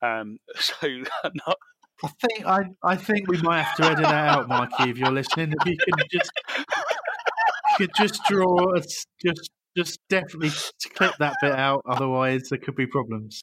[0.00, 0.86] Um, so
[1.46, 1.58] not,
[2.04, 4.90] I think I, I think we might have to edit that out, Mikey.
[4.90, 10.50] If you're listening, if you could just you could just draw us just just definitely
[10.94, 11.82] clip that bit out.
[11.86, 13.42] Otherwise, there could be problems.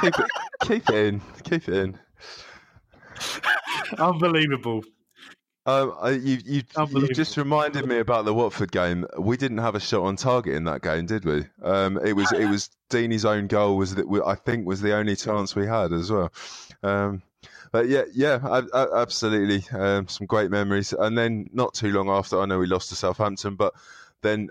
[0.00, 0.30] Keep it,
[0.64, 1.20] keep it in.
[1.44, 1.98] Keep it in.
[3.98, 4.82] Unbelievable.
[5.66, 9.06] Um, you you, you just reminded me about the Watford game.
[9.18, 11.46] We didn't have a shot on target in that game, did we?
[11.62, 15.16] Um, it was it was Deeney's own goal was that I think was the only
[15.16, 16.30] chance we had as well.
[16.82, 17.22] Um,
[17.72, 20.92] but yeah, yeah, I, I, absolutely, um, some great memories.
[20.92, 23.74] And then not too long after, I know we lost to Southampton, but
[24.22, 24.50] then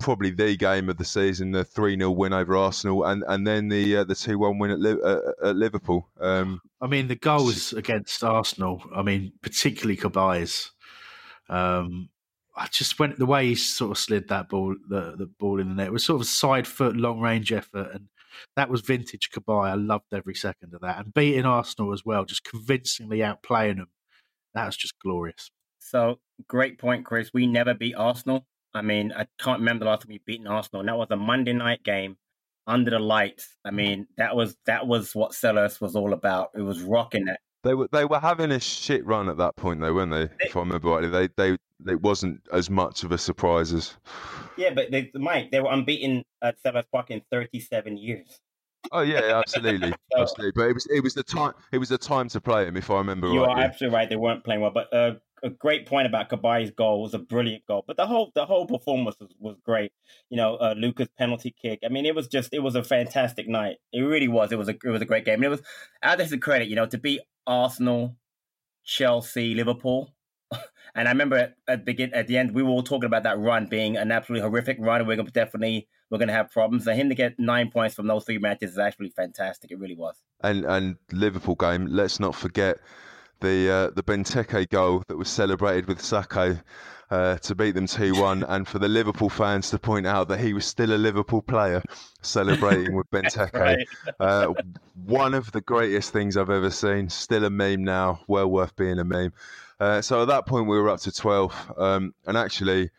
[0.00, 3.68] probably the game of the season, the three 0 win over Arsenal, and and then
[3.68, 6.08] the uh, the two one win at, Li- uh, at Liverpool.
[6.20, 8.82] Um, I mean, the goals against Arsenal.
[8.94, 10.70] I mean, particularly Cabaye's.
[11.48, 12.08] Um,
[12.56, 15.68] I just went the way he sort of slid that ball, the the ball in
[15.68, 15.86] the net.
[15.88, 18.08] It was sort of a side foot, long range effort, and
[18.56, 19.70] that was vintage Cabaye.
[19.70, 23.88] I loved every second of that, and beating Arsenal as well, just convincingly outplaying them.
[24.54, 25.50] That was just glorious.
[25.80, 27.30] So great point, Chris.
[27.34, 28.46] We never beat Arsenal.
[28.74, 30.80] I mean, I can't remember the last time we beaten Arsenal.
[30.80, 32.16] And that was a Monday night game
[32.66, 33.56] under the lights.
[33.64, 36.50] I mean, that was that was what Selhurst was all about.
[36.54, 37.38] It was rocking it.
[37.62, 40.26] They were they were having a shit run at that point though, weren't they?
[40.26, 41.56] they if I remember rightly, they they
[41.90, 43.94] it wasn't as much of a surprise as.
[44.56, 48.40] Yeah, but they, Mike, they were unbeaten at Selhurst Park in thirty-seven years.
[48.92, 50.52] Oh yeah, absolutely, so, absolutely.
[50.54, 52.90] But it was it was the time it was the time to play him, if
[52.90, 53.28] I remember.
[53.28, 53.62] You rightly.
[53.62, 54.10] are absolutely right.
[54.10, 55.14] They weren't playing well, but uh,
[55.44, 57.02] a great point about Cabaye's goal.
[57.02, 59.92] Was a brilliant goal, but the whole the whole performance was, was great.
[60.30, 61.80] You know, uh, Lucas penalty kick.
[61.84, 63.76] I mean, it was just it was a fantastic night.
[63.92, 64.50] It really was.
[64.50, 65.34] It was a it was a great game.
[65.34, 65.62] And it was
[66.02, 66.68] add this to credit.
[66.68, 68.16] You know, to beat Arsenal,
[68.84, 70.14] Chelsea, Liverpool.
[70.94, 73.38] and I remember at, at, begin, at the end we were all talking about that
[73.38, 75.00] run being an absolutely horrific run.
[75.00, 76.84] And we're gonna definitely we're gonna have problems.
[76.84, 79.70] For him to get nine points from those three matches is actually fantastic.
[79.70, 80.16] It really was.
[80.42, 81.86] And and Liverpool game.
[81.86, 82.78] Let's not forget
[83.44, 86.60] the uh, the Benteke goal that was celebrated with Sakho
[87.10, 90.40] uh, to beat them 2 1, and for the Liverpool fans to point out that
[90.40, 91.82] he was still a Liverpool player
[92.22, 93.52] celebrating with Benteke.
[93.54, 93.86] Right.
[94.20, 94.54] Uh,
[95.04, 97.08] one of the greatest things I've ever seen.
[97.08, 99.32] Still a meme now, well worth being a meme.
[99.80, 102.90] Uh, so at that point, we were up to 12, um, and actually,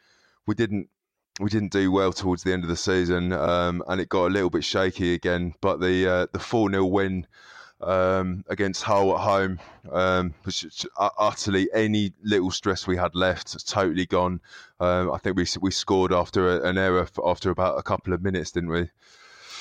[0.46, 0.90] we didn't.
[1.38, 4.30] We didn't do well towards the end of the season, um, and it got a
[4.30, 5.54] little bit shaky again.
[5.60, 7.28] But the uh, the four 0 win
[7.82, 9.60] um, against Hull at home.
[9.92, 14.42] Um, which, utterly any little stress we had left, totally gone.
[14.80, 18.24] Um, I think we we scored after a, an error after about a couple of
[18.24, 18.90] minutes, didn't we?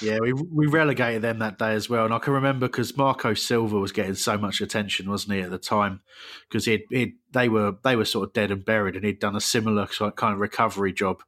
[0.01, 3.35] Yeah, we we relegated them that day as well, and I can remember because Marco
[3.35, 6.01] Silva was getting so much attention, wasn't he, at the time?
[6.49, 9.41] Because he they were they were sort of dead and buried, and he'd done a
[9.41, 11.23] similar kind of recovery job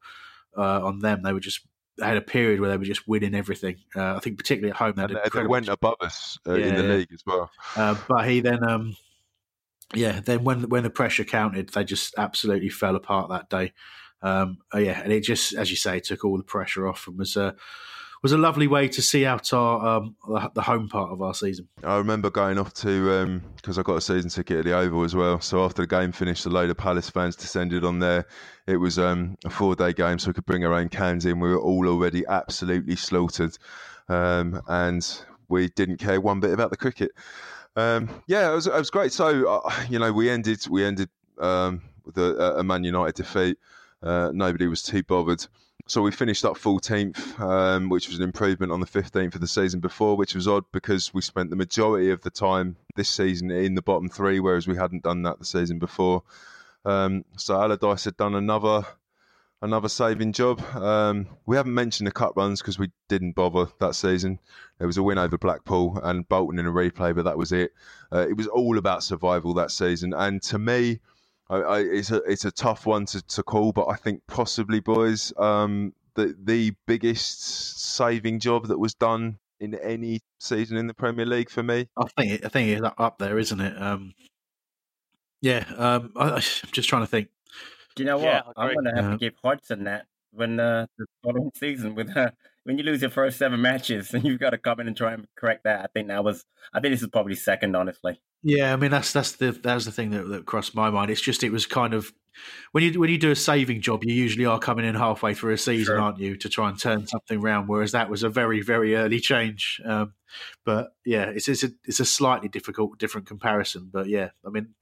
[0.56, 1.22] uh, on them.
[1.22, 1.60] They were just
[2.00, 3.76] had a period where they were just winning everything.
[3.94, 6.74] Uh, I think particularly at home they, they, they went above us uh, yeah, in
[6.76, 7.50] the league as well.
[7.74, 8.96] Uh, but he then, um,
[9.94, 13.72] yeah, then when when the pressure counted, they just absolutely fell apart that day.
[14.22, 17.18] Um, uh, yeah, and it just, as you say, took all the pressure off and
[17.18, 17.52] was uh,
[18.26, 20.16] was a lovely way to see out our um,
[20.54, 21.68] the home part of our season.
[21.84, 25.04] I remember going off to because um, I got a season ticket at the Oval
[25.04, 25.40] as well.
[25.40, 28.26] So after the game finished, a load of Palace fans descended on there.
[28.66, 31.38] It was um, a four day game, so we could bring our own cans in.
[31.38, 33.56] We were all already absolutely slaughtered,
[34.08, 35.08] um, and
[35.48, 37.12] we didn't care one bit about the cricket.
[37.76, 39.12] Um, yeah, it was, it was great.
[39.12, 43.56] So uh, you know, we ended we ended um, with a, a Man United defeat.
[44.02, 45.46] Uh, nobody was too bothered.
[45.88, 49.46] So we finished up 14th, um, which was an improvement on the 15th of the
[49.46, 53.52] season before, which was odd because we spent the majority of the time this season
[53.52, 56.24] in the bottom three, whereas we hadn't done that the season before.
[56.84, 58.84] Um, so Allardyce had done another
[59.62, 60.60] another saving job.
[60.74, 64.40] Um, we haven't mentioned the cup runs because we didn't bother that season.
[64.78, 67.72] There was a win over Blackpool and Bolton in a replay, but that was it.
[68.12, 71.00] Uh, it was all about survival that season, and to me
[71.48, 74.80] I, I, it's a it's a tough one to, to call, but I think possibly,
[74.80, 80.94] boys, um, the the biggest saving job that was done in any season in the
[80.94, 81.88] Premier League for me.
[81.96, 83.80] I think it, I think it's up there, isn't it?
[83.80, 84.14] Um,
[85.40, 87.28] yeah, um, I, I'm just trying to think.
[87.94, 88.24] Do you know what?
[88.24, 89.10] Yeah, I I'm going to have Yeah.
[89.12, 92.30] to give Hodgson that when uh, the following season with uh,
[92.66, 95.12] when you lose your first seven matches and you've got to come in and try
[95.12, 95.80] and correct that.
[95.80, 96.44] I think that was.
[96.72, 98.20] I think this is probably second, honestly.
[98.42, 101.10] Yeah, I mean that's that's the that's the thing that, that crossed my mind.
[101.10, 102.12] It's just it was kind of
[102.72, 105.54] when you when you do a saving job, you usually are coming in halfway through
[105.54, 106.00] a season, Sure.
[106.00, 107.68] aren't you, to try and turn something around.
[107.68, 109.80] Whereas that was a very very early change.
[109.84, 110.14] Um,
[110.64, 113.90] but yeah, it's it's a it's a slightly difficult different comparison.
[113.92, 114.74] But yeah, I mean,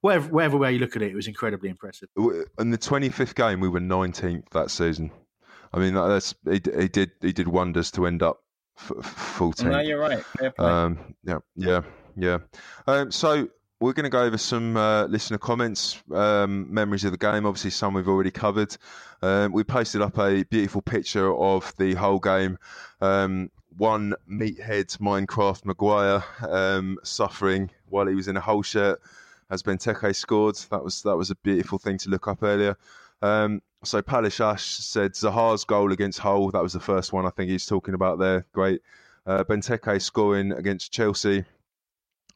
[0.00, 2.08] whatever whatever way you look at it, it was incredibly impressive.
[2.58, 5.10] In the 25th game, we were 19th that season.
[5.72, 8.42] I mean, that's he, he did he did wonders to end up
[8.78, 9.70] f- f- 14th.
[9.70, 10.22] No, you're right.
[10.58, 11.82] Um, yeah, yeah,
[12.16, 12.38] yeah.
[12.86, 13.48] Um, so
[13.80, 17.46] we're going to go over some uh, listener comments, um, memories of the game.
[17.46, 18.76] Obviously, some we've already covered.
[19.22, 22.58] Um, we posted up a beautiful picture of the whole game.
[23.00, 29.00] Um, one meathead Minecraft Maguire um, suffering while he was in a whole shirt
[29.50, 30.56] as Benteke scored.
[30.70, 32.76] That was that was a beautiful thing to look up earlier.
[33.82, 36.50] So Palish Ash said Zaha's goal against Hull.
[36.50, 38.44] That was the first one I think he's talking about there.
[38.52, 38.82] Great.
[39.26, 41.44] Uh, Benteke scoring against Chelsea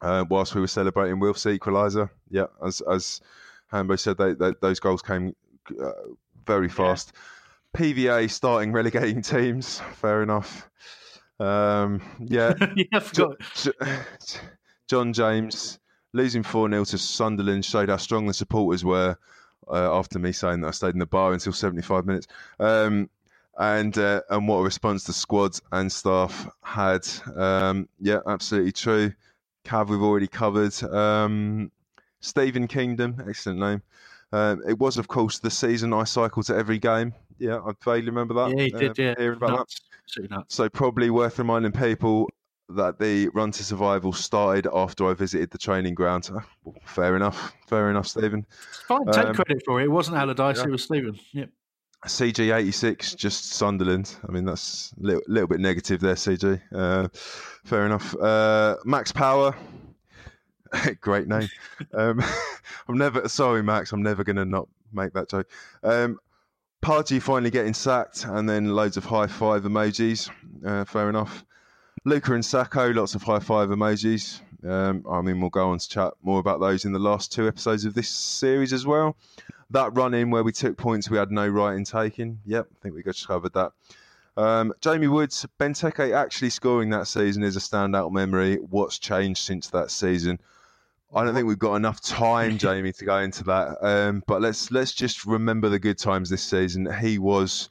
[0.00, 2.08] uh, whilst we were celebrating Wilf's equaliser.
[2.30, 3.20] Yeah, as as
[3.68, 5.34] Hambo said, they, they, those goals came
[5.82, 5.90] uh,
[6.46, 7.12] very fast.
[7.76, 9.80] PVA starting relegating teams.
[9.94, 10.70] Fair enough.
[11.40, 13.00] Um, yeah, yeah, I.
[13.00, 13.72] Jo- Jo-
[14.88, 15.78] John James
[16.12, 19.16] losing 4 0 to Sunderland showed how strong the supporters were
[19.70, 22.26] uh, after me saying that I stayed in the bar until 75 minutes.
[22.60, 23.08] Um,
[23.58, 27.06] and uh, and what a response the squad and staff had.
[27.36, 29.12] Um, yeah, absolutely true.
[29.64, 30.82] Cav, we've already covered.
[30.82, 31.70] Um,
[32.20, 33.82] Stephen Kingdom, excellent name.
[34.32, 37.14] Um, it was, of course, the season I cycled to every game.
[37.38, 38.56] Yeah, I vaguely remember that.
[38.56, 38.90] Yeah, he did.
[38.90, 39.80] uh, Yeah, hearing about nuts.
[40.30, 40.54] Nuts.
[40.54, 42.28] So probably worth reminding people
[42.70, 46.30] that the run to survival started after I visited the training ground.
[46.34, 46.44] Ah,
[46.86, 47.52] Fair enough.
[47.68, 48.46] Fair enough, Stephen.
[48.88, 49.84] Fine, take Um, credit for it.
[49.84, 50.64] It wasn't Allardyce; yeah.
[50.64, 51.18] it was Stephen.
[51.32, 51.50] Yep.
[52.06, 54.14] CG eighty six, just Sunderland.
[54.28, 56.60] I mean, that's a little, little bit negative there, CG.
[56.74, 57.08] Uh,
[57.64, 58.14] fair enough.
[58.16, 59.56] Uh, Max Power,
[61.00, 61.48] great name.
[61.94, 62.22] Um,
[62.88, 63.92] I'm never sorry, Max.
[63.92, 65.48] I'm never going to not make that joke.
[65.82, 66.18] Um,
[66.82, 70.30] Pardew finally getting sacked, and then loads of high five emojis.
[70.64, 71.44] Uh, fair enough.
[72.06, 74.40] Luka and Sakho, lots of high five emojis.
[74.62, 77.48] Um, I mean, we'll go on to chat more about those in the last two
[77.48, 79.16] episodes of this series as well.
[79.70, 82.40] That run in where we took points we had no right in taking.
[82.44, 83.72] Yep, I think we just covered that.
[84.36, 88.56] Um, Jamie Woods, Benteke actually scoring that season is a standout memory.
[88.56, 90.38] What's changed since that season?
[91.14, 93.78] I don't think we've got enough time, Jamie, to go into that.
[93.80, 96.86] Um, but let's let's just remember the good times this season.
[97.00, 97.70] He was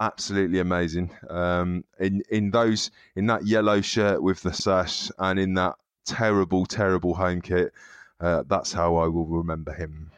[0.00, 1.10] absolutely amazing.
[1.28, 5.74] Um, in in those in that yellow shirt with the sash and in that
[6.06, 7.72] terrible, terrible home kit.
[8.20, 10.10] Uh, that's how I will remember him.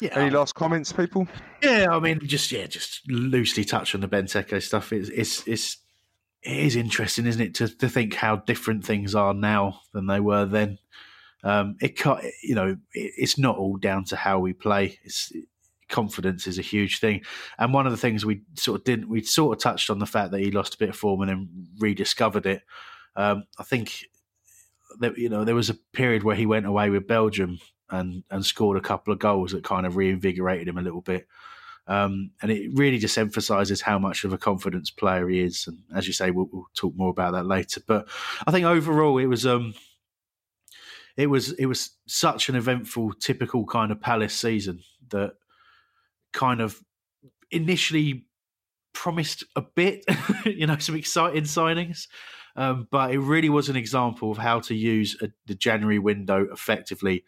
[0.00, 0.18] Yeah.
[0.18, 1.28] Any last comments, people?
[1.62, 4.92] Yeah, I mean, just yeah, just loosely touch on the Benteke stuff.
[4.92, 5.78] It's it's it's
[6.42, 10.20] it is interesting, isn't it, to to think how different things are now than they
[10.20, 10.78] were then.
[11.44, 14.98] Um, it can't, you know, it, it's not all down to how we play.
[15.04, 15.32] It's
[15.92, 17.22] confidence is a huge thing,
[17.58, 20.06] and one of the things we sort of didn't we sort of touched on the
[20.06, 22.62] fact that he lost a bit of form and then rediscovered it.
[23.14, 24.06] Um, I think
[24.98, 28.44] that you know there was a period where he went away with Belgium and and
[28.44, 31.28] scored a couple of goals that kind of reinvigorated him a little bit.
[31.88, 35.66] Um, and it really just emphasises how much of a confidence player he is.
[35.66, 37.80] And as you say, we'll, we'll talk more about that later.
[37.84, 38.08] But
[38.46, 39.74] I think overall, it was um,
[41.16, 44.80] it was it was such an eventful, typical kind of Palace season
[45.10, 45.34] that
[46.32, 46.80] kind of
[47.50, 48.26] initially
[48.92, 50.04] promised a bit,
[50.44, 52.06] you know, some exciting signings.
[52.54, 56.46] Um, but it really was an example of how to use a, the January window
[56.52, 57.24] effectively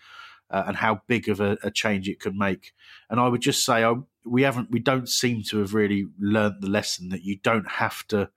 [0.51, 2.73] uh, and how big of a, a change it could make.
[3.09, 3.95] And I would just say, I,
[4.27, 8.07] we haven't, we don't seem to have really learnt the lesson that you don't have
[8.09, 8.31] to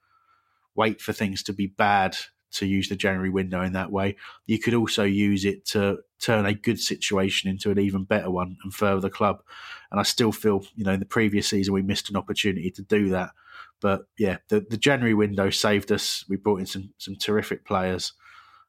[0.75, 2.17] wait for things to be bad
[2.51, 4.15] to use the January window in that way.
[4.45, 8.57] You could also use it to turn a good situation into an even better one
[8.63, 9.41] and further the club.
[9.91, 12.81] And I still feel, you know, in the previous season we missed an opportunity to
[12.81, 13.31] do that.
[13.79, 16.25] But yeah, the, the January window saved us.
[16.27, 18.13] We brought in some some terrific players.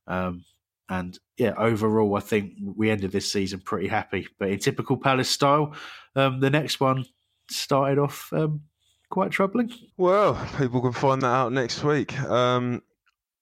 [0.06, 0.44] Um,
[0.88, 4.26] and yeah, overall, I think we ended this season pretty happy.
[4.38, 5.74] But in typical Palace style,
[6.16, 7.04] um, the next one
[7.50, 8.62] started off um,
[9.10, 9.72] quite troubling.
[9.96, 12.82] Well, people can find that out next week, um,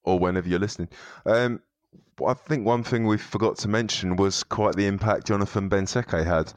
[0.02, 0.88] or whenever you're listening.
[1.24, 1.60] Um,
[2.26, 6.52] I think one thing we forgot to mention was quite the impact Jonathan Benteke had.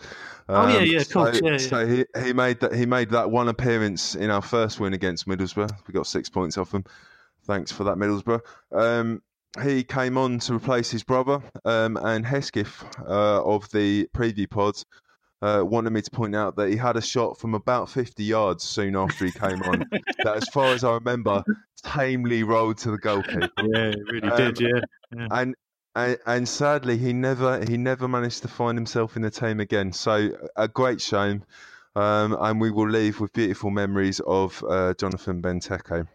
[0.47, 1.57] Oh, yeah, yeah, of so, course, yeah, yeah.
[1.57, 5.27] so he, he made that he made that one appearance in our first win against
[5.27, 5.69] Middlesbrough.
[5.87, 6.85] We got six points off him.
[7.43, 8.41] Thanks for that, Middlesbrough.
[8.71, 9.21] Um,
[9.63, 14.81] he came on to replace his brother, um, and Hesketh uh, of the preview pod
[15.41, 18.63] uh, wanted me to point out that he had a shot from about 50 yards
[18.63, 19.87] soon after he came on.
[20.23, 21.43] that, as far as I remember,
[21.83, 23.47] tamely rolled to the goalkeeper.
[23.57, 24.59] Yeah, it really Um, did.
[24.59, 24.81] Yeah.
[25.15, 25.27] yeah.
[25.31, 25.55] And,
[25.95, 29.91] and and sadly, he never he never managed to find himself in the team again.
[29.91, 31.43] So a great shame.
[31.95, 36.07] Um, and we will leave with beautiful memories of uh, Jonathan Benteke.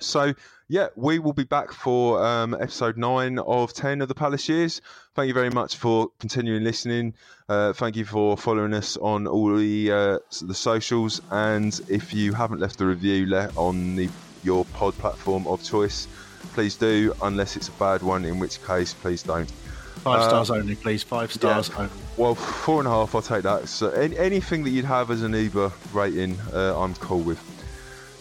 [0.00, 0.34] So,
[0.68, 4.80] yeah, we will be back for um, episode nine of 10 of the Palace Years.
[5.14, 7.14] Thank you very much for continuing listening.
[7.48, 11.20] Uh, thank you for following us on all the uh, the socials.
[11.30, 13.26] And if you haven't left a review
[13.56, 14.08] on the
[14.42, 16.08] your pod platform of choice,
[16.54, 19.50] please do, unless it's a bad one, in which case, please don't.
[19.50, 21.02] Five Uh, stars only, please.
[21.02, 21.90] Five stars only.
[22.16, 23.68] Well, four and a half, I'll take that.
[23.68, 27.38] So any, anything that you'd have as an Uber rating, uh, I'm cool with.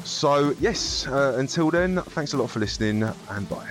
[0.04, 3.68] So, yes, uh, until then, thanks a lot for listening and bye.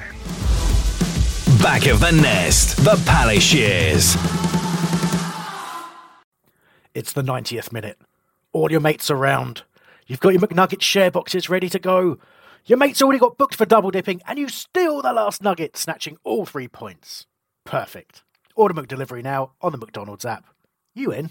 [1.62, 4.16] Back of the nest, the Palace Years.
[6.94, 7.98] It's the 90th minute.
[8.52, 9.62] All your mates around.
[10.06, 12.18] You've got your McNugget share boxes ready to go.
[12.66, 16.16] Your mate's already got booked for double dipping, and you steal the last nugget, snatching
[16.24, 17.26] all three points.
[17.64, 18.22] Perfect.
[18.54, 20.46] Order McDelivery now on the McDonald's app.
[20.94, 21.30] You in?